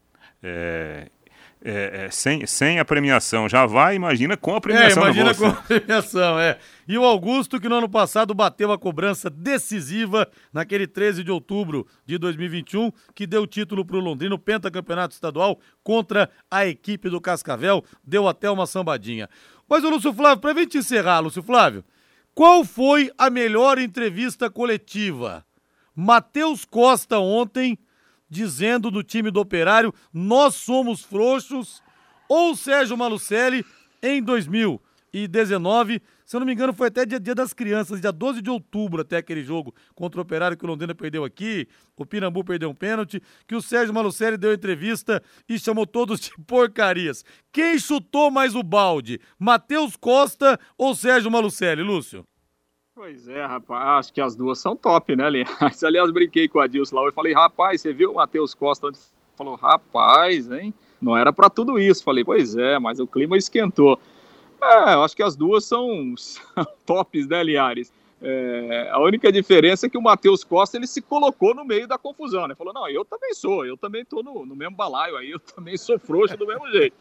[0.43, 1.09] É,
[1.71, 5.35] é, é, sem, sem a premiação já vai, imagina com a É, premiação no imagina
[5.35, 6.59] com a premiação, é.
[6.89, 11.87] E o Augusto, que no ano passado bateu a cobrança decisiva naquele 13 de outubro
[12.07, 17.21] de 2021, que deu título para o Londrina, o pentacampeonato estadual, contra a equipe do
[17.21, 19.29] Cascavel, deu até uma sambadinha.
[19.69, 21.85] Mas o Lúcio Flávio, pra gente encerrar, Lúcio Flávio,
[22.35, 25.45] qual foi a melhor entrevista coletiva?
[25.95, 27.79] Matheus Costa ontem
[28.29, 31.83] dizendo do time do Operário, nós somos frouxos,
[32.29, 33.65] ou Sérgio Malucelli
[34.03, 36.03] em 2019.
[36.25, 39.01] Se eu não me engano, foi até dia, dia das crianças, dia 12 de outubro,
[39.01, 42.75] até aquele jogo contra o Operário que o Londrina perdeu aqui, o Pirambu perdeu um
[42.75, 47.25] pênalti, que o Sérgio Malucelli deu entrevista e chamou todos de porcarias.
[47.51, 49.19] Quem chutou mais o balde?
[49.39, 52.27] Matheus Costa ou Sérgio Malucelli, Lúcio?
[52.99, 55.49] Pois é, rapaz, acho que as duas são top, né, aliás?
[55.85, 58.99] Aliás, brinquei com a Dilson lá e falei, rapaz, você viu o Matheus Costa onde
[59.37, 60.75] falou, rapaz, hein?
[61.01, 62.03] Não era para tudo isso.
[62.03, 64.01] Falei, pois é, mas o clima esquentou.
[64.61, 66.13] É, eu acho que as duas são,
[66.85, 67.93] tops, né, Liares?
[68.21, 71.97] É, a única diferença é que o Matheus Costa ele se colocou no meio da
[71.97, 72.57] confusão, né?
[72.57, 75.77] Falou, não, eu também sou, eu também tô no, no mesmo balaio aí, eu também
[75.77, 76.97] sou frouxo do mesmo jeito.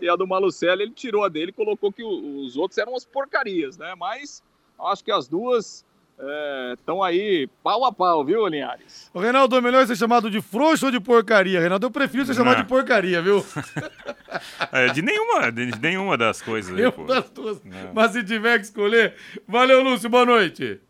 [0.00, 3.04] E a do Malucelli, ele tirou a dele e colocou que os outros eram as
[3.04, 3.94] porcarias, né?
[3.94, 4.42] Mas
[4.86, 5.84] acho que as duas
[6.78, 9.10] estão é, aí pau a pau, viu, Linhares?
[9.12, 11.58] O Reinaldo, é melhor ser chamado de frouxo ou de porcaria?
[11.58, 13.44] Reinaldo, eu prefiro ser chamado de porcaria, viu?
[14.70, 16.76] é, de nenhuma, de, nenhuma das coisas.
[16.78, 17.04] Aí, pô.
[17.04, 17.60] das duas.
[17.92, 19.14] Mas se tiver que escolher.
[19.48, 20.80] Valeu, Lúcio, boa noite.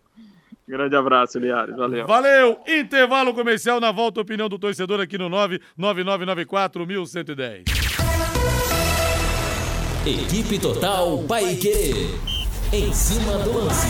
[0.69, 1.77] Grande abraço, Linhares.
[1.77, 2.07] Valeu.
[2.07, 2.61] Valeu.
[2.67, 7.65] Intervalo comercial na volta, opinião do torcedor aqui no 99994 1110.
[10.05, 12.42] Equipe Total Paique.
[12.75, 13.87] Em cima do lance.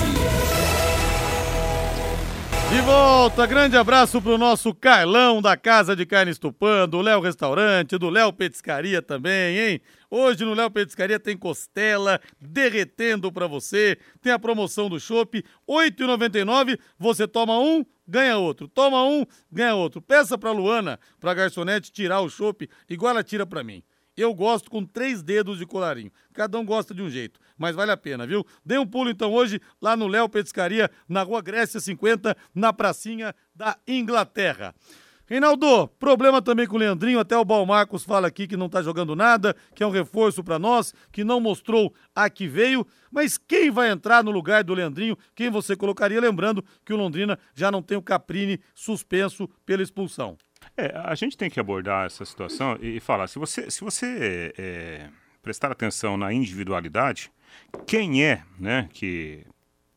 [2.68, 7.96] De volta, grande abraço pro nosso Carlão da Casa de Carnes Tupã, do Léo Restaurante,
[7.96, 9.80] do Léo Petiscaria também, hein?
[10.10, 15.44] Hoje no Léo Petiscaria tem costela derretendo para você, tem a promoção do chopp, R$
[15.90, 18.66] 8,99, você toma um, ganha outro.
[18.66, 20.02] Toma um, ganha outro.
[20.02, 23.84] Peça pra Luana, pra garçonete tirar o chopp, igual ela tira pra mim.
[24.16, 26.12] Eu gosto com três dedos de colarinho.
[26.34, 28.44] Cada um gosta de um jeito, mas vale a pena, viu?
[28.66, 33.32] Dê um pulo então hoje lá no Léo Petiscaria, na Rua Grécia 50, na pracinha
[33.54, 34.74] da Inglaterra.
[35.26, 39.14] Reinaldo, problema também com o Leandrinho, até o Balmarcos fala aqui que não tá jogando
[39.14, 43.70] nada, que é um reforço para nós, que não mostrou a que veio, mas quem
[43.70, 46.20] vai entrar no lugar do Leandrinho, quem você colocaria?
[46.20, 50.36] Lembrando que o Londrina já não tem o Caprini suspenso pela expulsão.
[50.76, 55.08] É, a gente tem que abordar essa situação e, falar, se você, se você é,
[55.42, 57.30] prestar atenção na individualidade,
[57.86, 59.44] quem é né, que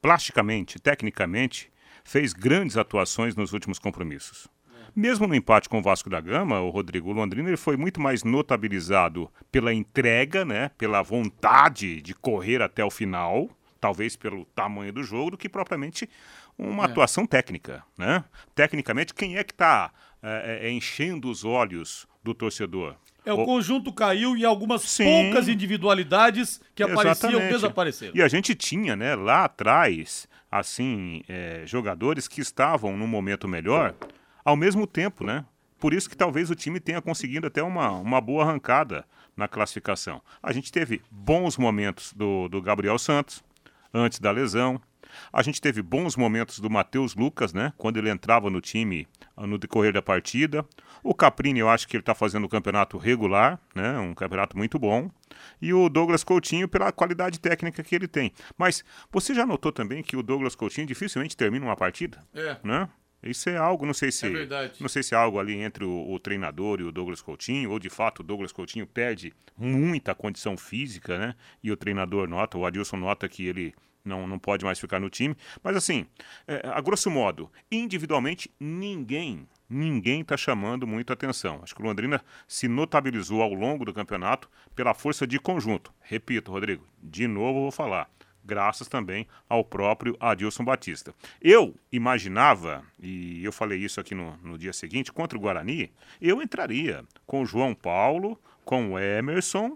[0.02, 1.72] plasticamente, tecnicamente,
[2.04, 4.48] fez grandes atuações nos últimos compromissos?
[4.96, 8.24] Mesmo no empate com o Vasco da Gama, o Rodrigo Londrina ele foi muito mais
[8.24, 15.04] notabilizado pela entrega, né, pela vontade de correr até o final, talvez pelo tamanho do
[15.04, 16.10] jogo, do que propriamente
[16.58, 16.86] uma é.
[16.86, 17.84] atuação técnica.
[17.98, 18.24] Né?
[18.56, 19.92] Tecnicamente, quem é que está
[20.28, 22.96] é, é, é, enchendo os olhos do torcedor.
[23.26, 23.46] É, o, o...
[23.46, 25.04] conjunto caiu e algumas Sim.
[25.04, 28.14] poucas individualidades que apareciam desapareceram.
[28.16, 33.96] E a gente tinha, né, lá atrás, assim, é, jogadores que estavam num momento melhor
[34.44, 35.44] ao mesmo tempo, né?
[35.80, 40.22] Por isso que talvez o time tenha conseguido até uma, uma boa arrancada na classificação.
[40.42, 43.44] A gente teve bons momentos do, do Gabriel Santos,
[43.94, 44.80] antes da lesão.
[45.32, 47.74] A gente teve bons momentos do Matheus Lucas, né?
[47.78, 50.66] Quando ele entrava no time ah, no decorrer da partida.
[51.04, 53.98] O Caprini, eu acho que ele está fazendo um campeonato regular, né?
[54.00, 55.10] Um campeonato muito bom.
[55.62, 58.32] E o Douglas Coutinho pela qualidade técnica que ele tem.
[58.58, 62.24] Mas você já notou também que o Douglas Coutinho dificilmente termina uma partida?
[62.34, 62.58] É.
[62.64, 62.90] Né?
[63.26, 64.28] Isso é algo, não sei se.
[64.28, 64.74] É verdade.
[64.80, 67.80] Não sei se é algo ali entre o, o, treinador e o Douglas Coutinho, ou
[67.80, 71.36] de fato o Douglas Coutinho perde muita condição física, né?
[71.64, 73.74] E o treinador nota, o Adilson nota que ele
[74.06, 75.36] não, não pode mais ficar no time.
[75.64, 76.06] Mas assim,
[76.48, 81.60] é, a grosso modo, individualmente, ninguém, ninguém está chamando muito atenção.
[81.64, 85.92] Acho que o Londrina se notabilizou ao longo do campeonato pela força de conjunto.
[86.02, 88.10] Repito, Rodrigo, de novo vou falar.
[88.48, 91.16] Graças também ao próprio Adilson Batista.
[91.42, 95.92] Eu imaginava, e eu falei isso aqui no, no dia seguinte, contra o Guarani,
[96.22, 99.76] eu entraria com o João Paulo, com o Emerson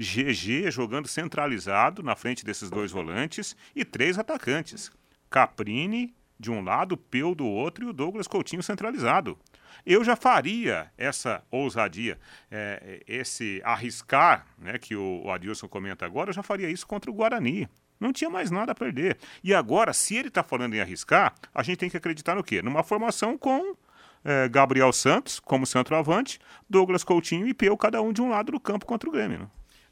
[0.00, 4.90] GG jogando centralizado na frente desses dois volantes e três atacantes.
[5.28, 9.38] Caprini de um lado, Peu do outro e o Douglas Coutinho centralizado.
[9.84, 12.18] Eu já faria essa ousadia,
[12.50, 17.14] é, esse arriscar, né, que o, Adilson comenta agora, eu já faria isso contra o
[17.14, 17.68] Guarani.
[17.98, 19.18] Não tinha mais nada a perder.
[19.44, 22.62] E agora, se ele está falando em arriscar, a gente tem que acreditar no quê?
[22.62, 23.76] Numa formação com
[24.24, 28.58] é, Gabriel Santos como centroavante, Douglas Coutinho e Peu, cada um de um lado do
[28.58, 29.40] campo contra o Grêmio.
[29.40, 29.46] Né?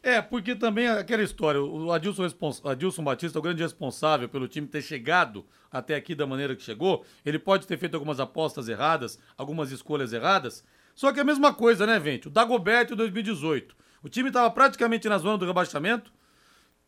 [0.08, 2.26] É, porque também aquela história, o Adilson,
[2.64, 7.04] Adilson Batista, o grande responsável pelo time ter chegado até aqui da maneira que chegou,
[7.26, 11.52] ele pode ter feito algumas apostas erradas, algumas escolhas erradas, só que é a mesma
[11.52, 12.28] coisa, né, gente?
[12.28, 13.76] O Dagoberto em 2018.
[14.02, 16.10] O time estava praticamente na zona do rebaixamento,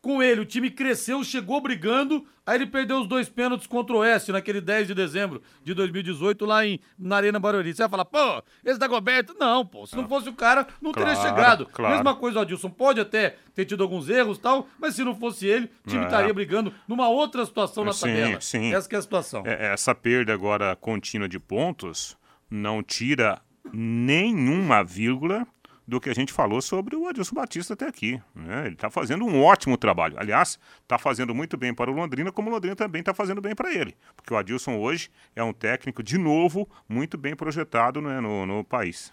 [0.01, 3.99] com ele, o time cresceu, chegou brigando, aí ele perdeu os dois pênaltis contra o
[3.99, 7.71] Oeste naquele 10 de dezembro de 2018 lá em, na Arena Barueri.
[7.71, 9.35] Você vai falar, pô, esse Dagoberto.
[9.39, 11.65] Não, pô, se não fosse o cara, não teria Claro, chegado.
[11.67, 11.93] claro.
[11.93, 15.13] Mesma coisa, o Adilson pode até ter tido alguns erros e tal, mas se não
[15.15, 16.05] fosse ele, o time É.
[16.07, 18.41] estaria brigando numa outra situação na Sim, tabela.
[18.41, 18.73] sim.
[18.73, 19.43] Essa que é a situação.
[19.45, 22.17] É, essa perda agora contínua de pontos
[22.49, 23.39] não tira
[23.71, 25.45] nenhuma vírgula
[25.87, 28.21] do que a gente falou sobre o Adilson Batista até aqui.
[28.35, 28.65] né?
[28.65, 30.15] Ele está fazendo um ótimo trabalho.
[30.17, 33.53] Aliás, está fazendo muito bem para o Londrina, como o Londrina também está fazendo bem
[33.55, 33.95] para ele.
[34.15, 38.63] Porque o Adilson hoje é um técnico, de novo, muito bem projetado né, no, no
[38.63, 39.11] país.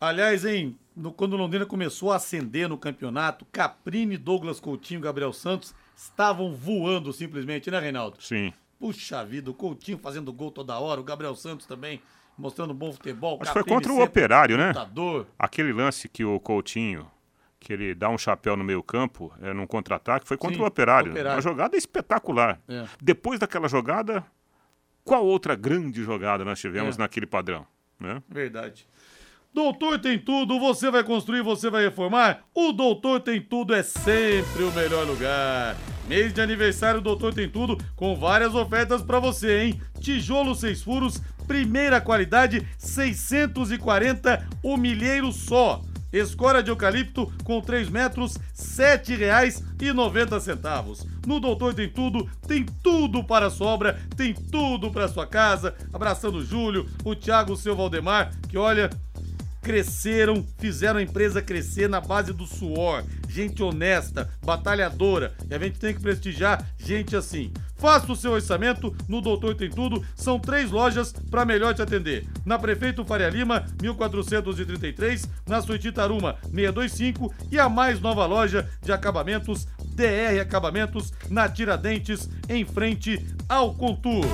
[0.00, 5.32] Aliás, hein, no- quando o Londrina começou a ascender no campeonato, Caprini, Douglas Coutinho, Gabriel
[5.32, 8.16] Santos estavam voando simplesmente, né, Reinaldo?
[8.20, 8.52] Sim.
[8.78, 12.02] Puxa vida, o Coutinho fazendo gol toda hora, o Gabriel Santos também
[12.36, 13.38] mostrando bom futebol.
[13.40, 14.68] Acho que foi contra o Operário, né?
[14.68, 15.26] lutador.
[15.38, 17.10] Aquele lance que o Coutinho,
[17.60, 20.66] que ele dá um chapéu no meio campo, é, num contra-ataque, foi contra Sim, o
[20.66, 21.10] Operário.
[21.12, 21.36] Operário.
[21.36, 22.60] Uma jogada espetacular.
[22.68, 22.84] É.
[23.00, 24.24] Depois daquela jogada,
[25.04, 26.98] qual outra grande jogada nós tivemos É.
[26.98, 27.66] naquele padrão?
[27.98, 28.22] Né?
[28.28, 28.86] Verdade.
[29.54, 32.40] Doutor tem tudo, você vai construir, você vai reformar?
[32.52, 35.76] O Doutor tem tudo é sempre o melhor lugar.
[36.08, 39.80] Mês de aniversário, Doutor tem tudo com várias ofertas pra você, hein?
[40.00, 45.80] Tijolo seis furos, primeira qualidade, 640 o milheiro só.
[46.12, 48.42] Escora de eucalipto com 3 metros, R$
[48.98, 51.06] 7,90.
[51.26, 55.74] No Doutor Tem Tudo, tem tudo para a sua obra, tem tudo para sua casa.
[55.92, 58.88] Abraçando o Júlio, o Thiago, o seu Valdemar, que olha,
[59.64, 63.02] cresceram, fizeram a empresa crescer na base do suor.
[63.26, 65.34] Gente honesta, batalhadora.
[65.50, 67.50] E a gente tem que prestigiar gente assim.
[67.74, 70.04] Faça o seu orçamento no Doutor Tem Tudo.
[70.14, 72.26] São três lojas para melhor te atender.
[72.44, 75.28] Na Prefeito Faria Lima, 1433.
[75.46, 77.34] Na Suíte Taruma, 625.
[77.50, 84.24] E a mais nova loja de acabamentos, DR Acabamentos, na Tiradentes, em frente ao Contour.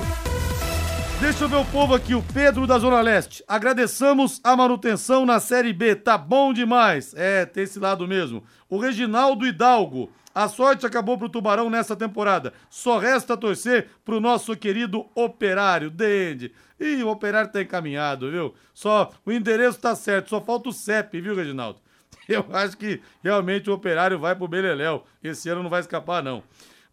[1.21, 3.43] Deixa eu ver o povo aqui, o Pedro da Zona Leste.
[3.47, 7.13] Agradeçamos a manutenção na Série B, tá bom demais.
[7.15, 8.43] É, tem esse lado mesmo.
[8.67, 10.11] O Reginaldo Hidalgo.
[10.33, 12.53] A sorte acabou pro Tubarão nessa temporada.
[12.71, 16.53] Só resta torcer pro nosso querido Operário, Dende.
[16.79, 18.55] Ih, o Operário tá encaminhado, viu?
[18.73, 21.79] Só o endereço tá certo, só falta o CEP, viu, Reginaldo?
[22.27, 25.05] Eu acho que realmente o Operário vai pro Beleléu.
[25.23, 26.41] Esse ano não vai escapar, não.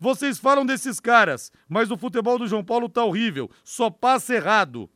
[0.01, 3.51] Vocês falam desses caras, mas o futebol do João Paulo tá horrível.
[3.65, 4.89] Só passa errado.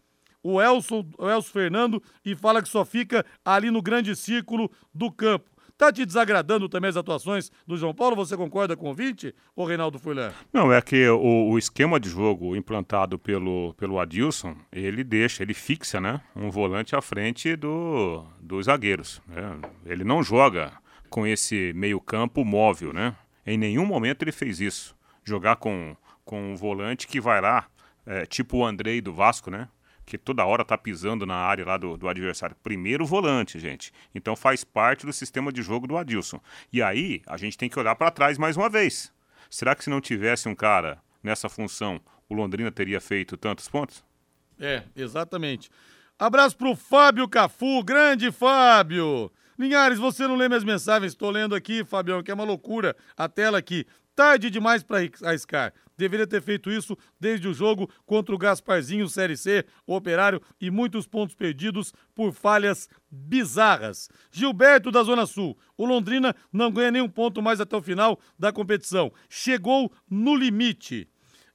[0.43, 5.11] O Elson, o Elson Fernando e fala que só fica ali no grande círculo do
[5.11, 5.51] campo.
[5.79, 8.15] Tá te desagradando também as atuações do João Paulo?
[8.15, 10.31] Você concorda com o 20, ô Reinaldo Furlan?
[10.53, 15.55] Não, é que o, o esquema de jogo implantado pelo, pelo Adilson, ele deixa, ele
[15.55, 16.21] fixa, né?
[16.37, 19.21] Um volante à frente do, dos zagueiros.
[19.27, 19.59] né?
[19.85, 20.73] Ele não joga
[21.11, 23.17] com esse meio-campo móvel, né?
[23.47, 24.97] Em nenhum momento ele fez isso.
[25.25, 27.67] Jogar com, com um volante que vai lá,
[28.07, 29.69] é, tipo o Andrei do Vasco, né?
[30.05, 32.57] Que toda hora tá pisando na área lá do, do adversário.
[32.63, 33.93] Primeiro volante, gente.
[34.15, 36.41] Então faz parte do sistema de jogo do Adilson.
[36.73, 39.13] E aí a gente tem que olhar para trás mais uma vez.
[39.49, 44.05] Será que se não tivesse um cara nessa função, o Londrina teria feito tantos pontos?
[44.59, 45.71] É, exatamente.
[46.19, 49.31] Abraço pro Fábio Cafu, grande Fábio.
[49.59, 53.29] Linhares, você não lê minhas mensagens, estou lendo aqui, Fabião, que é uma loucura a
[53.29, 53.87] tela aqui.
[54.15, 55.73] Tarde demais para arriscar.
[55.97, 60.71] Deveria ter feito isso desde o jogo contra o Gasparzinho Série C, o Operário e
[60.71, 64.11] muitos pontos perdidos por falhas bizarras.
[64.31, 65.57] Gilberto da Zona Sul.
[65.79, 69.13] O Londrina não ganha nenhum ponto mais até o final da competição.
[69.29, 71.09] Chegou no limite.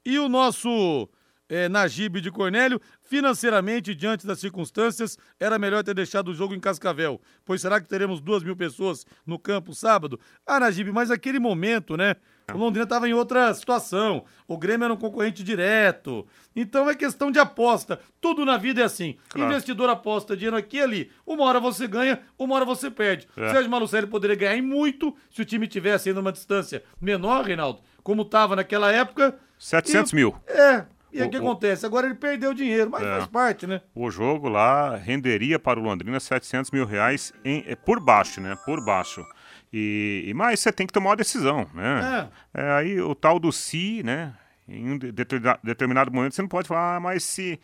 [0.03, 1.09] E o nosso
[1.49, 6.59] é, Najib de Cornélio, financeiramente, diante das circunstâncias, era melhor ter deixado o jogo em
[6.59, 7.19] Cascavel.
[7.45, 10.19] Pois será que teremos duas mil pessoas no campo sábado?
[10.45, 12.15] Ah, Najib, mas aquele momento, né?
[12.53, 14.23] O Londrina estava em outra situação.
[14.47, 16.25] O Grêmio era um concorrente direto.
[16.55, 17.99] Então é questão de aposta.
[18.21, 19.17] Tudo na vida é assim.
[19.27, 19.51] Claro.
[19.51, 21.11] Investidor aposta dinheiro aqui e ali.
[21.25, 23.27] Uma hora você ganha, uma hora você perde.
[23.35, 23.49] É.
[23.49, 27.81] Sérgio Malucelli poderia ganhar em muito se o time tivesse ainda uma distância menor, Reinaldo,
[28.01, 29.37] como estava naquela época.
[29.59, 30.33] 700 E- mil.
[30.47, 30.85] É.
[31.11, 31.85] E aí o que acontece?
[31.85, 33.11] Agora ele perdeu dinheiro, mas É.
[33.11, 33.81] faz parte, né?
[33.95, 38.55] O jogo lá renderia para o Londrina 700 mil reais em, é, por baixo, né?
[38.65, 39.25] Por baixo.
[39.71, 42.29] E, e- mas você tem que tomar uma decisão, né?
[42.53, 42.71] É.
[42.73, 44.33] aí o tal do se, né?
[44.67, 47.57] Em um de- determina- determinado momento você não pode falar, ah, mas se,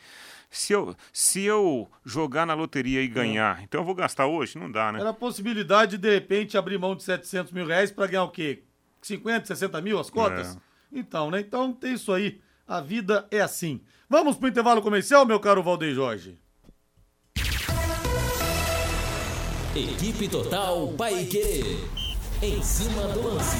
[0.49, 4.57] se, eu, se eu jogar na loteria e ganhar, então eu vou gastar hoje?
[4.57, 4.99] Não dá, né?
[5.01, 8.31] Era a possibilidade de, de repente, abrir mão de 700 mil reais pra ganhar o
[8.31, 8.63] quê?
[9.01, 10.55] 50, 60 mil as cotas?
[10.55, 10.59] É.
[10.99, 11.41] Então, né?
[11.41, 12.39] Então tem isso aí.
[12.67, 13.81] A vida é assim.
[14.09, 16.39] Vamos pro intervalo comercial, meu caro Valdeir Jorge?
[19.75, 21.77] Equipe Total Paique.
[22.41, 23.57] Em cima do lance.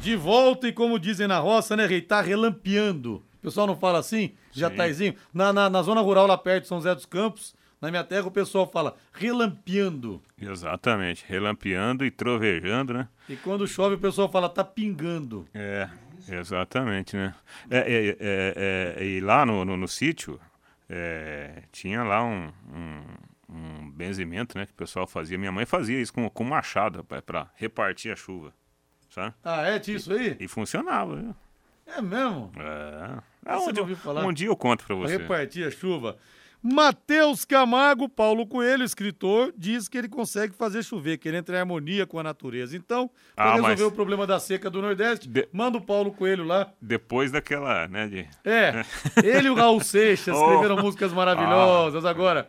[0.00, 2.00] De volta e como dizem na roça, né, Rei?
[2.00, 3.22] Tá relampeando.
[3.38, 4.32] O pessoal não fala assim?
[4.52, 5.14] Jataizinho?
[5.32, 8.26] Na, na, na zona rural lá perto de São José dos Campos, na minha terra
[8.26, 10.20] o pessoal fala relampeando.
[10.40, 13.08] Exatamente, relampeando e trovejando, né?
[13.28, 15.46] E quando chove o pessoal fala tá pingando.
[15.52, 15.88] É,
[16.28, 17.34] exatamente, né?
[17.70, 20.40] É, é, é, é e lá no, no, no sítio,
[20.88, 23.04] é, tinha lá um, um,
[23.54, 24.66] um, benzimento, né?
[24.66, 25.38] Que o pessoal fazia.
[25.38, 28.52] Minha mãe fazia isso com, com machado para repartir a chuva.
[29.10, 29.34] Sabe?
[29.44, 29.78] Ah, é?
[29.78, 30.36] Tinha isso aí?
[30.38, 31.34] E, e funcionava, viu?
[31.86, 32.52] É mesmo?
[32.56, 33.18] É.
[33.44, 33.82] Ah, um, dia,
[34.26, 35.16] um dia eu conto pra você.
[35.18, 36.16] Repartir a chuva.
[36.62, 41.58] Matheus Camargo, Paulo Coelho, escritor, diz que ele consegue fazer chover, que ele entra em
[41.58, 42.76] harmonia com a natureza.
[42.76, 45.48] Então, para ah, resolver o problema da seca do Nordeste, de...
[45.52, 46.72] manda o Paulo Coelho lá.
[46.80, 48.06] Depois daquela, né?
[48.06, 48.28] De...
[48.44, 48.84] É,
[49.24, 50.40] ele e o Raul Seixas oh.
[50.44, 52.04] escreveram músicas maravilhosas.
[52.04, 52.10] Ah.
[52.10, 52.48] Agora,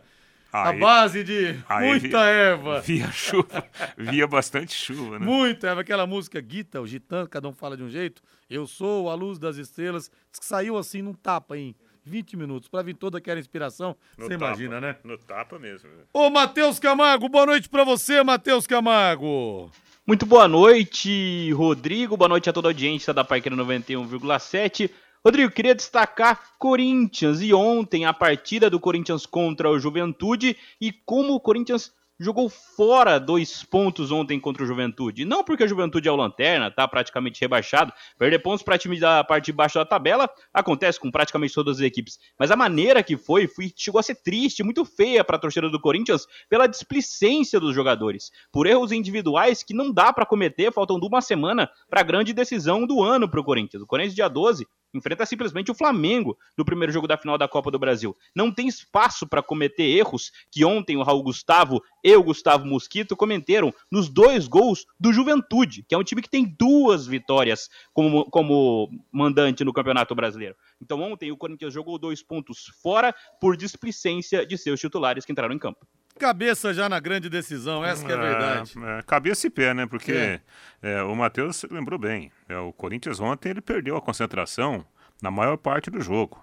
[0.54, 2.80] Aí, a base de muita via, erva.
[2.80, 3.64] Via chuva,
[3.98, 5.26] via bastante chuva, né?
[5.26, 5.80] Muita erva.
[5.80, 8.22] Aquela música Guita, o Gitano, cada um fala de um jeito.
[8.48, 10.08] Eu sou a luz das estrelas.
[10.30, 11.74] Diz que saiu assim num tapa, hein?
[12.04, 13.96] 20 minutos para vir toda aquela inspiração.
[14.18, 14.96] Você imagina, né?
[15.02, 15.88] No tapa mesmo.
[16.12, 19.70] Ô, Matheus Camargo, boa noite para você, Matheus Camargo.
[20.06, 22.16] Muito boa noite, Rodrigo.
[22.16, 24.90] Boa noite a toda a audiência da Parqueira 91,7.
[25.24, 31.32] Rodrigo, queria destacar Corinthians e ontem a partida do Corinthians contra o Juventude e como
[31.32, 35.24] o Corinthians jogou fora dois pontos ontem contra o Juventude.
[35.24, 37.92] Não porque a Juventude é o lanterna, tá praticamente rebaixado.
[38.18, 41.82] Perder pontos para time da parte de baixo da tabela acontece com praticamente todas as
[41.82, 42.18] equipes.
[42.38, 45.68] Mas a maneira que foi, foi chegou a ser triste, muito feia para a torcida
[45.68, 51.06] do Corinthians pela displicência dos jogadores, por erros individuais que não dá para cometer, faltando
[51.06, 53.82] uma semana para a grande decisão do ano para o Corinthians.
[53.82, 57.70] O Corinthians dia 12 enfrenta simplesmente o Flamengo no primeiro jogo da final da Copa
[57.70, 58.16] do Brasil.
[58.34, 63.16] Não tem espaço para cometer erros que ontem o Raul Gustavo e o Gustavo Mosquito
[63.16, 68.24] cometeram nos dois gols do Juventude, que é um time que tem duas vitórias como,
[68.30, 70.54] como mandante no Campeonato Brasileiro.
[70.80, 75.54] Então ontem o Corinthians jogou dois pontos fora por displicência de seus titulares que entraram
[75.54, 75.86] em campo.
[76.18, 78.72] Cabeça já na grande decisão, essa é, é a verdade.
[78.82, 79.84] É, cabeça e pé, né?
[79.86, 80.40] Porque é.
[80.80, 82.30] É, o Matheus lembrou bem.
[82.48, 84.86] É, o Corinthians ontem ele perdeu a concentração
[85.20, 86.42] na maior parte do jogo.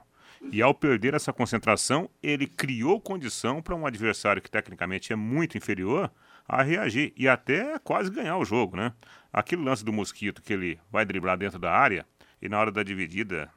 [0.51, 5.57] E ao perder essa concentração, ele criou condição para um adversário que tecnicamente é muito
[5.57, 6.11] inferior
[6.47, 8.91] a reagir e até quase ganhar o jogo, né?
[9.32, 12.05] Aquele lance do Mosquito que ele vai driblar dentro da área
[12.41, 13.49] e na hora da dividida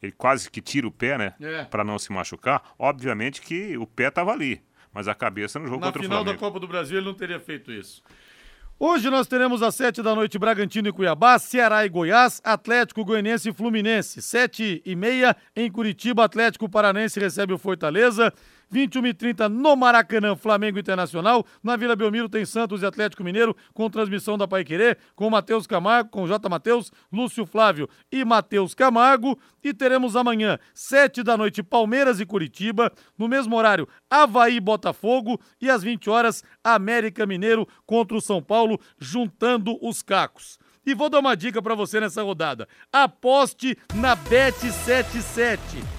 [0.00, 1.34] ele quase que tira o pé, né?
[1.40, 1.64] É.
[1.64, 2.62] Para não se machucar.
[2.78, 4.62] Obviamente que o pé estava ali
[4.92, 6.24] mas a cabeça no jogo Na contra o Flamengo.
[6.24, 8.02] Na final da Copa do Brasil ele não teria feito isso.
[8.80, 13.48] Hoje nós teremos às sete da noite Bragantino e Cuiabá, Ceará e Goiás, Atlético Goianiense
[13.48, 14.22] e Fluminense.
[14.22, 18.32] Sete e meia em Curitiba, Atlético Paranense recebe o Fortaleza.
[18.70, 21.44] 21 e 30 no Maracanã, Flamengo Internacional.
[21.62, 25.66] Na Vila Belmiro tem Santos e Atlético Mineiro, com transmissão da Pai Querer, com Matheus
[25.66, 26.48] Camargo, com J.
[26.48, 29.38] Matheus, Lúcio Flávio e Matheus Camargo.
[29.62, 32.92] E teremos amanhã, 7 da noite, Palmeiras e Curitiba.
[33.16, 35.40] No mesmo horário, Havaí Botafogo.
[35.60, 40.58] E às 20 horas, América Mineiro contra o São Paulo, juntando os cacos.
[40.88, 42.66] E vou dar uma dica para você nessa rodada.
[42.90, 45.58] Aposte na Bet77,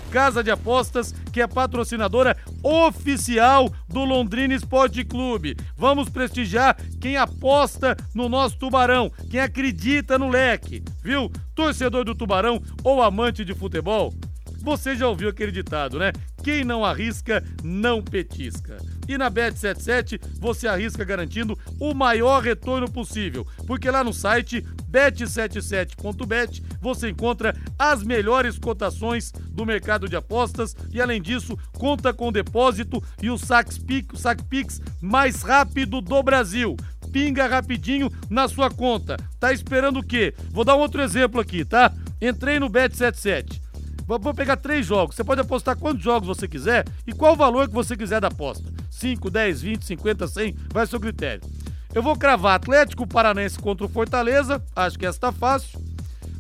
[0.10, 5.56] casa de apostas que é patrocinadora oficial do Londrina Esporte Clube.
[5.78, 11.32] Vamos prestigiar quem aposta no nosso Tubarão, quem acredita no leque, viu?
[11.54, 14.14] Torcedor do Tubarão ou amante de futebol?
[14.62, 16.12] Você já ouviu aquele ditado, né?
[16.44, 18.78] Quem não arrisca, não petisca.
[19.08, 26.64] E na Bet77 você arrisca garantindo o maior retorno possível, porque lá no site bet77.bet
[26.82, 33.04] você encontra as melhores cotações do mercado de apostas e além disso conta com depósito
[33.22, 36.76] e o saque Pix mais rápido do Brasil
[37.12, 39.18] pinga rapidinho na sua conta.
[39.40, 40.34] Tá esperando o quê?
[40.52, 41.92] Vou dar um outro exemplo aqui, tá?
[42.22, 43.70] Entrei no Bet77
[44.18, 45.16] Vou pegar três jogos.
[45.16, 48.30] Você pode apostar quantos jogos você quiser e qual o valor que você quiser da
[48.30, 48.68] aposta.
[48.90, 51.48] 5, 10, 20, 50, 100, vai seu critério.
[51.94, 55.80] Eu vou cravar Atlético Paranense contra o Fortaleza, acho que essa tá fácil.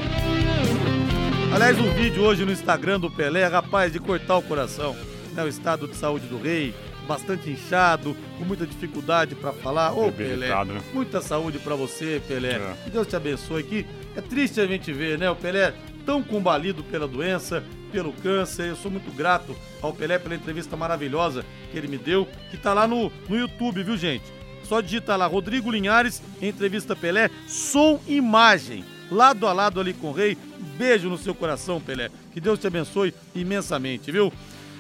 [1.54, 4.96] Aliás, um vídeo hoje no Instagram do Pelé, rapaz, de cortar o coração.
[5.34, 6.74] Né, o estado de saúde do rei,
[7.08, 9.92] bastante inchado, com muita dificuldade para falar.
[9.92, 10.82] Ô, Pelé, né?
[10.94, 12.56] muita saúde para você, Pelé.
[12.56, 12.74] É.
[12.84, 13.64] Que Deus te abençoe.
[13.64, 13.86] Que
[14.16, 15.74] é triste a gente ver, né, o Pelé
[16.06, 18.68] tão combalido pela doença, pelo câncer.
[18.68, 22.74] Eu sou muito grato ao Pelé pela entrevista maravilhosa que ele me deu, que tá
[22.74, 24.26] lá no, no YouTube, viu, gente?
[24.64, 30.14] Só digita lá Rodrigo Linhares, entrevista Pelé, som imagem, lado a lado ali com o
[30.14, 30.38] rei.
[30.78, 32.10] Beijo no seu coração, Pelé.
[32.32, 34.32] Que Deus te abençoe imensamente, viu?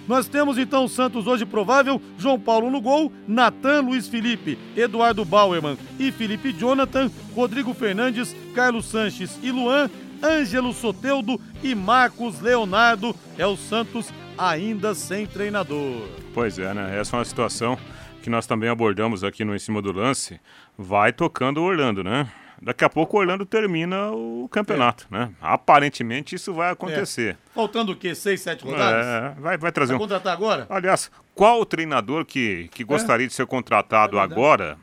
[0.08, 5.24] Nós temos então o Santos hoje provável, João Paulo no gol, Natan, Luiz Felipe, Eduardo
[5.24, 9.90] Bauerman e Felipe Jonathan, Rodrigo Fernandes, Carlos Sanches e Luan,
[10.22, 13.16] Ângelo Soteudo e Marcos Leonardo.
[13.38, 16.08] É o Santos ainda sem treinador.
[16.34, 16.98] Pois é, né?
[17.00, 17.78] Essa é uma situação
[18.22, 20.40] que nós também abordamos aqui no Em Cima do Lance.
[20.78, 22.30] Vai tocando o Orlando, né?
[22.64, 25.18] Daqui a pouco o Orlando termina o campeonato, é.
[25.18, 25.34] né?
[25.42, 27.34] Aparentemente isso vai acontecer.
[27.34, 27.54] É.
[27.54, 28.16] Faltando o quê?
[28.16, 29.06] Seis, sete rodadas?
[29.06, 30.00] É, vai, vai trazer vai um.
[30.00, 30.66] contratar agora?
[30.70, 34.78] Aliás, qual o treinador que, que gostaria de ser contratado é agora?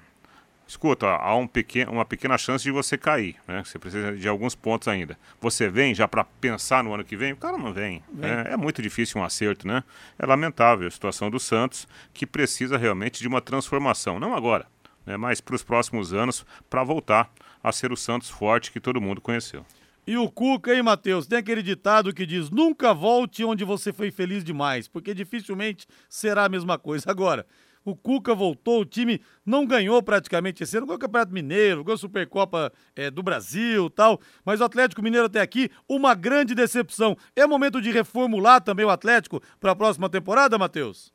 [0.68, 3.64] Escuta, há um pequeno, uma pequena chance de você cair, né?
[3.64, 5.18] Você precisa de alguns pontos ainda.
[5.40, 7.32] Você vem já para pensar no ano que vem?
[7.32, 8.04] O cara não vem.
[8.12, 8.30] vem.
[8.30, 9.82] É, é, muito difícil um acerto, né?
[10.16, 14.20] É lamentável a situação do Santos, que precisa realmente de uma transformação.
[14.20, 14.66] Não agora,
[15.04, 15.16] né?
[15.16, 17.32] mas para os próximos anos, para voltar
[17.62, 19.64] a ser o Santos forte que todo mundo conheceu.
[20.06, 21.26] E o Cuca, hein, Matheus?
[21.26, 26.46] Tem aquele ditado que diz: nunca volte onde você foi feliz demais, porque dificilmente será
[26.46, 27.04] a mesma coisa.
[27.10, 27.46] Agora,
[27.84, 31.94] o Cuca voltou, o time não ganhou praticamente esse ano, ganhou o Campeonato Mineiro, ganhou
[31.94, 37.16] a Supercopa é, do Brasil tal, mas o Atlético Mineiro até aqui, uma grande decepção.
[37.36, 41.12] É momento de reformular também o Atlético para a próxima temporada, Matheus?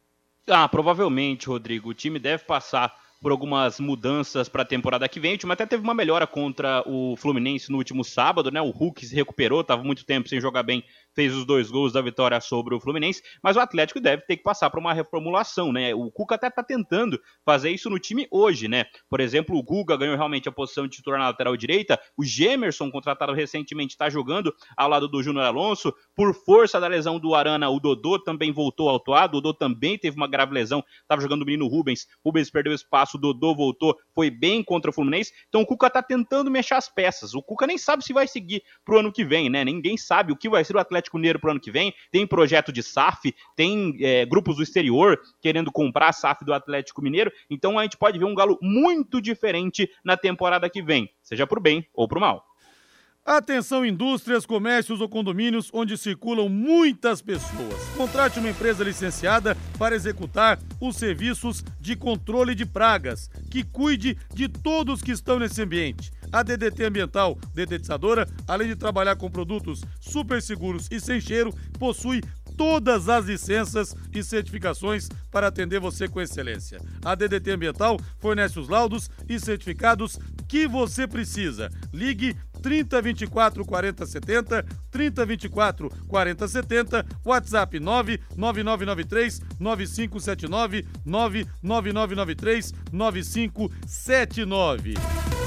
[0.47, 1.89] Ah, provavelmente, Rodrigo.
[1.89, 5.35] O time deve passar por algumas mudanças para a temporada que vem.
[5.35, 8.61] O time até teve uma melhora contra o Fluminense no último sábado, né?
[8.61, 10.83] O Hulk se recuperou, estava muito tempo sem jogar bem
[11.15, 14.43] fez os dois gols da vitória sobre o Fluminense, mas o Atlético deve ter que
[14.43, 15.95] passar para uma reformulação, né?
[15.95, 18.85] O Cuca até está tentando fazer isso no time hoje, né?
[19.09, 22.91] Por exemplo, o Guga ganhou realmente a posição de titular na lateral direita, o Gemerson,
[22.91, 27.69] contratado recentemente, está jogando ao lado do Júnior Alonso, por força da lesão do Arana,
[27.69, 31.43] o Dodô também voltou ao toado, o Dodô também teve uma grave lesão, estava jogando
[31.43, 35.61] o menino Rubens, Rubens perdeu espaço, o Dodô voltou, foi bem contra o Fluminense, então
[35.61, 38.95] o Cuca está tentando mexer as peças, o Cuca nem sabe se vai seguir para
[38.95, 39.63] o ano que vem, né?
[39.63, 41.93] Ninguém sabe o que vai ser o Atlético Atlético Mineiro para o ano que vem,
[42.11, 47.01] tem projeto de SAF, tem é, grupos do exterior querendo comprar a SAF do Atlético
[47.01, 51.47] Mineiro, então a gente pode ver um galo muito diferente na temporada que vem, seja
[51.47, 52.43] por bem ou por mal.
[53.25, 57.83] Atenção indústrias, comércios ou condomínios onde circulam muitas pessoas.
[57.97, 64.47] Contrate uma empresa licenciada para executar os serviços de controle de pragas, que cuide de
[64.47, 66.11] todos que estão nesse ambiente.
[66.31, 72.21] A DDT Ambiental Dedetizadora, além de trabalhar com produtos super seguros e sem cheiro, possui
[72.55, 76.79] todas as licenças e certificações para atender você com excelência.
[77.03, 81.69] A DDT Ambiental fornece os laudos e certificados que você precisa.
[81.93, 94.95] Ligue 3024 40 70, 3024 40 70, WhatsApp 99993 9579, 99993 9579.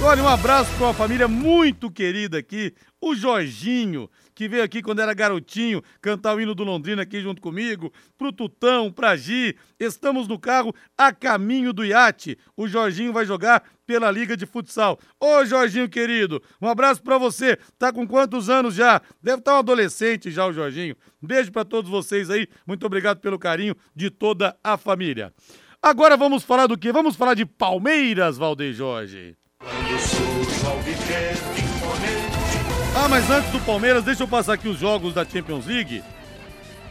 [0.00, 5.00] Olha, um abraço para uma família muito querida aqui, o Jorginho, que veio aqui quando
[5.00, 9.56] era garotinho cantar o hino do Londrina aqui junto comigo, pro Tutão, pra Gi.
[9.78, 12.38] Estamos no carro a caminho do iate.
[12.56, 14.98] O Jorginho vai jogar pela Liga de Futsal.
[15.18, 17.58] Ô Jorginho querido, um abraço para você.
[17.78, 19.00] Tá com quantos anos já?
[19.22, 20.94] Deve estar tá um adolescente já o Jorginho.
[21.22, 22.46] Beijo para todos vocês aí.
[22.66, 25.32] Muito obrigado pelo carinho de toda a família.
[25.82, 26.92] Agora vamos falar do quê?
[26.92, 29.34] Vamos falar de Palmeiras, Valdeir Jorge.
[32.94, 36.04] Ah, mas antes do Palmeiras, deixa eu passar aqui os jogos da Champions League.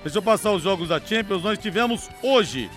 [0.02, 1.44] Deixa eu passar os jogos da Champions.
[1.44, 2.72] Nós tivemos hoje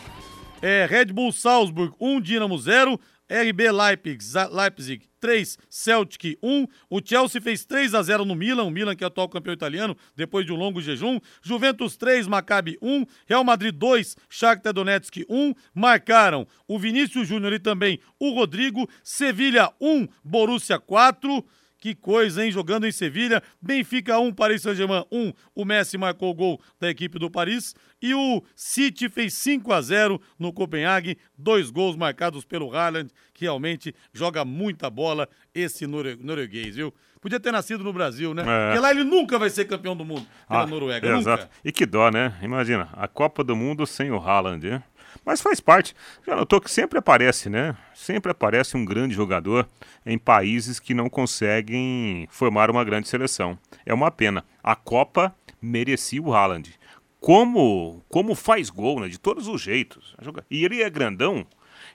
[0.62, 3.00] é, Red Bull Salzburg 1, Dinamo 0,
[3.30, 4.18] RB Leipzig,
[4.50, 6.66] Leipzig 3, Celtic 1.
[6.88, 9.96] O Chelsea fez 3 a 0 no Milan, o Milan que é atual campeão italiano,
[10.16, 11.20] depois de um longo jejum.
[11.40, 13.06] Juventus 3, Maccabi 1.
[13.26, 15.54] Real Madrid 2, Shakhtar Donetsk 1.
[15.72, 18.88] Marcaram o Vinícius Júnior e também o Rodrigo.
[19.04, 21.44] Sevilha 1, Borussia 4.
[21.80, 22.52] Que coisa, hein?
[22.52, 23.42] Jogando em Sevilha.
[23.60, 25.32] Benfica 1, Paris Saint-Germain 1.
[25.54, 27.74] O Messi marcou o gol da equipe do Paris.
[28.02, 31.16] E o City fez 5 a 0 no Copenhague.
[31.36, 36.92] Dois gols marcados pelo Haaland, que realmente joga muita bola, esse norueguês, viu?
[37.20, 38.42] Podia ter nascido no Brasil, né?
[38.42, 38.66] É.
[38.66, 41.42] Porque lá ele nunca vai ser campeão do mundo pela ah, Noruega, exato.
[41.42, 41.54] nunca.
[41.62, 42.34] E que dó, né?
[42.42, 44.82] Imagina, a Copa do Mundo sem o Haaland, hein?
[45.24, 45.94] Mas faz parte.
[46.26, 47.76] Já notou que sempre aparece, né?
[47.94, 49.68] Sempre aparece um grande jogador
[50.04, 53.58] em países que não conseguem formar uma grande seleção.
[53.84, 54.44] É uma pena.
[54.62, 56.72] A Copa merecia o Haaland.
[57.20, 59.08] Como, como faz gol, né?
[59.08, 60.16] De todos os jeitos.
[60.50, 61.46] E ele é grandão,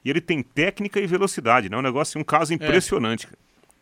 [0.03, 1.76] e ele tem técnica e velocidade, né?
[1.78, 2.55] Um negócio, um caso É.
[2.55, 3.28] impressionante.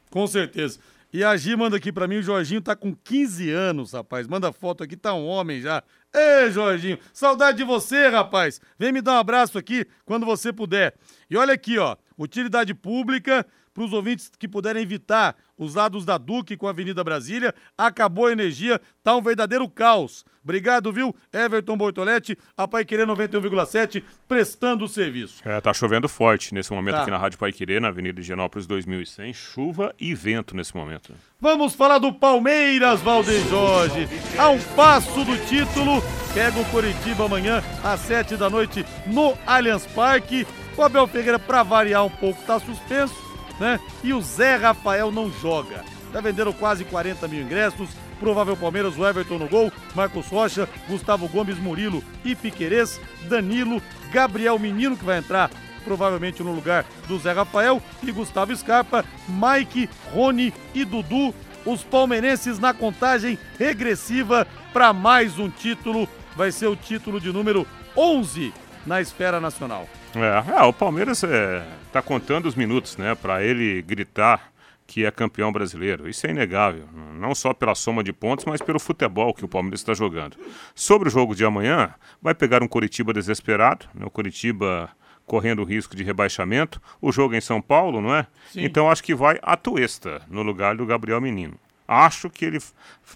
[0.09, 0.79] Com certeza.
[1.11, 4.25] E a Gi manda aqui pra mim, o Jorginho tá com 15 anos, rapaz.
[4.25, 5.83] Manda foto aqui, tá um homem já.
[6.15, 8.61] Ei, Jorginho, saudade de você, rapaz.
[8.77, 10.93] Vem me dar um abraço aqui quando você puder.
[11.27, 16.17] E olha aqui, ó, utilidade pública para os ouvintes que puderem evitar os lados da
[16.17, 17.53] Duque com a Avenida Brasília.
[17.77, 20.23] Acabou a energia, tá um verdadeiro caos.
[20.43, 21.15] Obrigado, viu?
[21.31, 25.41] Everton Bortoletti, a Pai Querer 91,7, prestando o serviço.
[25.47, 27.01] É, tá chovendo forte nesse momento Tá.
[27.03, 29.33] aqui na Rádio Paiquerê, na Avenida Higienópolis 2100.
[29.33, 31.13] Chuva e vento nesse momento.
[31.39, 34.07] Vamos falar do Palmeiras, Valdeir Jorge.
[34.37, 36.01] A um passo do título,
[36.33, 40.45] pega o Coritiba amanhã às sete da noite no Allianz Parque.
[40.75, 43.13] O Abel Ferreira, pra variar um pouco, tá suspenso,
[43.59, 43.79] né?
[44.03, 45.83] E o Zé Rafael não joga.
[46.11, 47.89] Já venderam quase 40 mil ingressos.
[48.19, 53.81] Provável Palmeiras, o Everton no gol, Marcos Rocha, Gustavo Gomes, Murilo e Piquerez, Danilo,
[54.13, 55.49] Gabriel Menino, que vai entrar
[55.83, 61.33] provavelmente no lugar do Zé Rafael, e Gustavo Scarpa, Mike, Rony e Dudu.
[61.65, 66.07] Os palmeirenses na contagem regressiva para mais um título.
[66.35, 68.53] Vai ser o título de número 11
[68.85, 69.87] na esfera nacional.
[70.15, 74.51] É, é, o Palmeiras é, tá contando os minutos, né, para ele gritar
[74.85, 76.09] que é campeão brasileiro.
[76.09, 79.79] Isso é inegável, não só pela soma de pontos, mas pelo futebol que o Palmeiras
[79.79, 80.37] está jogando.
[80.75, 84.89] Sobre o jogo de amanhã, vai pegar um Coritiba desesperado, né, o Coritiba
[85.25, 86.81] correndo o risco de rebaixamento.
[87.01, 88.27] O jogo é em São Paulo, não é?
[88.51, 88.65] Sim.
[88.65, 91.55] Então acho que vai Atuesta no lugar do Gabriel Menino.
[91.87, 92.59] Acho que ele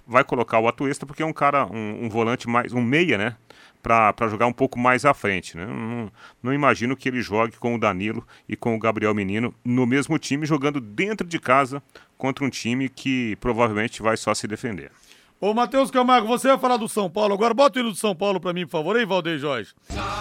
[0.05, 3.35] vai colocar o Atuesta porque é um cara, um, um volante mais, um meia, né?
[3.81, 5.55] Para jogar um pouco mais à frente.
[5.55, 5.65] Né?
[5.65, 6.11] Não,
[6.43, 10.19] não imagino que ele jogue com o Danilo e com o Gabriel Menino no mesmo
[10.19, 11.81] time, jogando dentro de casa
[12.17, 14.91] contra um time que provavelmente vai só se defender.
[15.39, 17.35] Ô, Matheus Camargo, você vai falar do São Paulo.
[17.35, 19.71] Agora bota o hino do São Paulo pra mim, por favor, aí, Valdeir Jorge.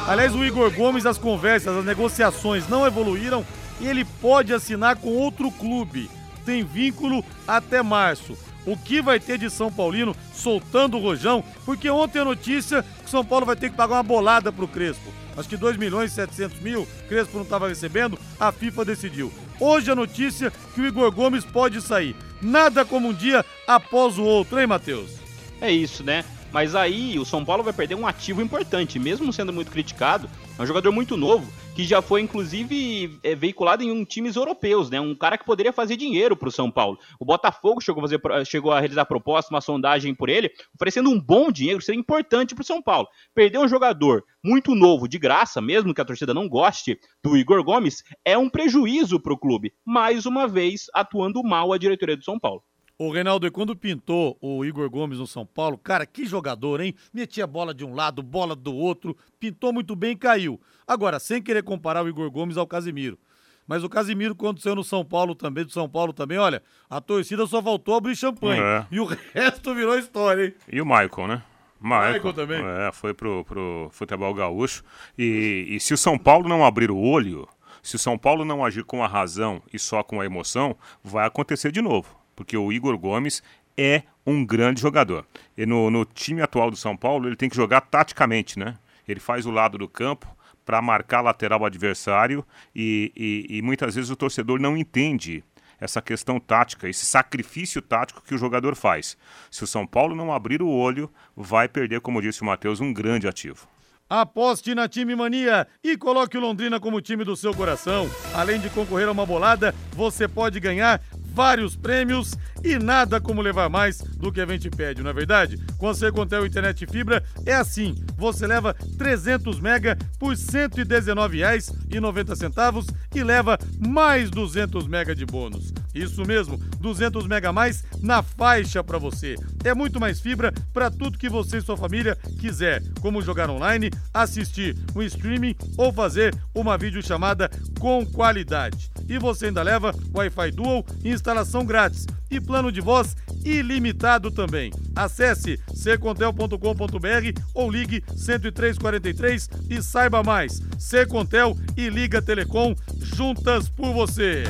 [0.07, 3.45] Aliás, o Igor Gomes, as conversas, as negociações não evoluíram
[3.81, 6.11] e ele pode assinar com outro clube.
[6.45, 8.37] Tem vínculo até março.
[8.67, 11.43] O que vai ter de São Paulino soltando o rojão?
[11.65, 15.11] Porque ontem a notícia que São Paulo vai ter que pagar uma bolada pro Crespo.
[15.37, 19.33] Acho que 2 milhões e 700 mil, Crespo não estava recebendo, a FIFA decidiu.
[19.61, 22.17] Hoje a notícia que o Igor Gomes pode sair.
[22.43, 25.13] Nada como um dia após o outro, hein, Matheus?
[25.61, 26.25] É isso, né?
[26.53, 30.29] Mas aí o São Paulo vai perder um ativo importante, mesmo sendo muito criticado.
[30.59, 31.47] É um jogador muito novo,
[31.77, 34.99] que já foi inclusive é, veiculado em um times europeus, né?
[34.99, 36.99] Um cara que poderia fazer dinheiro pro São Paulo.
[37.21, 41.21] O Botafogo chegou a, fazer, chegou a realizar proposta, uma sondagem por ele, oferecendo um
[41.21, 43.07] bom dinheiro, seria importante pro São Paulo.
[43.35, 47.63] Perder um jogador muito novo, de graça, mesmo que a torcida não goste do Igor
[47.63, 49.75] Gomes, é um prejuízo pro clube.
[49.85, 52.63] Mais uma vez, atuando mal a diretoria do São Paulo.
[52.99, 56.95] Ô, Reinaldo, e quando pintou o Igor Gomes no São Paulo, cara, que jogador, hein?
[57.13, 60.59] Metia bola de um lado, bola do outro, pintou muito bem e caiu.
[60.87, 63.19] Agora, sem querer comparar o Igor Gomes ao Casimiro.
[63.67, 67.01] Mas o Casimiro, quando saiu no São Paulo também, do São Paulo também, olha, a
[67.01, 68.61] torcida só voltou a abrir champanhe.
[68.61, 68.87] É.
[68.91, 70.55] E o resto virou história, hein?
[70.71, 71.43] E o Michael, né?
[71.81, 72.65] Michael, Michael também.
[72.65, 74.85] É, foi pro, pro futebol gaúcho.
[75.19, 77.49] E, e se o São Paulo não abrir o olho,
[77.83, 81.27] se o São Paulo não agir com a razão e só com a emoção, vai
[81.27, 82.17] acontecer de novo.
[82.37, 83.43] Porque o Igor Gomes
[83.77, 85.27] é um grande jogador.
[85.57, 88.77] E no, no time atual do São Paulo, ele tem que jogar taticamente, né?
[89.07, 90.36] Ele faz o lado do campo
[90.67, 92.45] para marcar lateral adversário
[92.75, 95.43] e, e, e muitas vezes o torcedor não entende
[95.81, 99.17] essa questão tática, esse sacrifício tático que o jogador faz.
[99.51, 102.93] Se o São Paulo não abrir o olho, vai perder, como disse o Matheus, um
[102.93, 103.69] grande ativo.
[104.09, 108.09] Aposte na Time Mania e coloque o Londrina como time do seu coração.
[108.35, 111.03] Além de concorrer a uma bolada, você pode ganhar
[111.37, 112.35] vários prêmios
[112.65, 115.59] e nada como levar mais do que a gente pede, não é verdade?
[115.77, 123.23] Com a Secontel Internet Fibra é assim, você leva 300 mega por R$ 119,90 e
[123.23, 125.75] leva mais 200 mega de bônus.
[125.95, 129.35] Isso mesmo, 200 mega a mais na faixa para você.
[129.63, 133.91] É muito mais fibra para tudo que você e sua família quiser, como jogar online,
[134.15, 138.91] assistir um streaming ou fazer uma videochamada com qualidade.
[139.09, 144.73] E você ainda leva Wi-Fi Dual, instalação grátis e plano de voz ilimitado também.
[144.95, 150.61] Acesse secontel.com.br ou ligue 10343 e saiba mais.
[150.79, 154.45] Secontel e Liga Telecom juntas por você.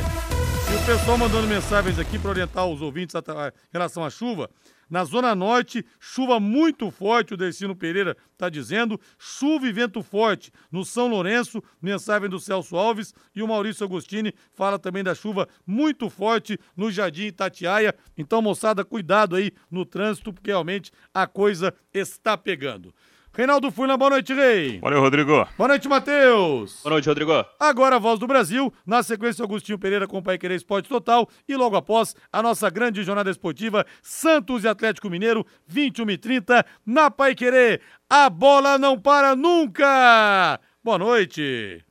[0.68, 4.50] E o pessoal mandando mensagens aqui para orientar os ouvintes em relação à chuva.
[4.88, 9.00] Na Zona Norte, chuva muito forte, o Dercino Pereira está dizendo.
[9.18, 10.52] Chuva e vento forte.
[10.70, 13.12] No São Lourenço, mensagem do Celso Alves.
[13.34, 17.94] E o Maurício Agostini fala também da chuva muito forte no Jardim Itatiaia.
[18.16, 22.94] Então, moçada, cuidado aí no trânsito, porque realmente a coisa está pegando.
[23.36, 24.78] Reinaldo Furlan, boa noite, Rei.
[24.80, 25.46] Valeu, Rodrigo.
[25.58, 26.80] Boa noite, Matheus.
[26.82, 27.44] Boa noite, Rodrigo.
[27.60, 31.28] Agora a voz do Brasil, na sequência Agostinho Pereira com o Pai Querer Esporte Total
[31.46, 36.64] e logo após a nossa grande jornada esportiva Santos e Atlético Mineiro, 21 e 30
[36.86, 37.82] na Pai Querer.
[38.08, 40.58] A bola não para nunca.
[40.82, 41.84] Boa noite.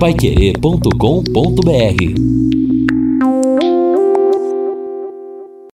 [0.00, 2.53] Paiquerê.com.br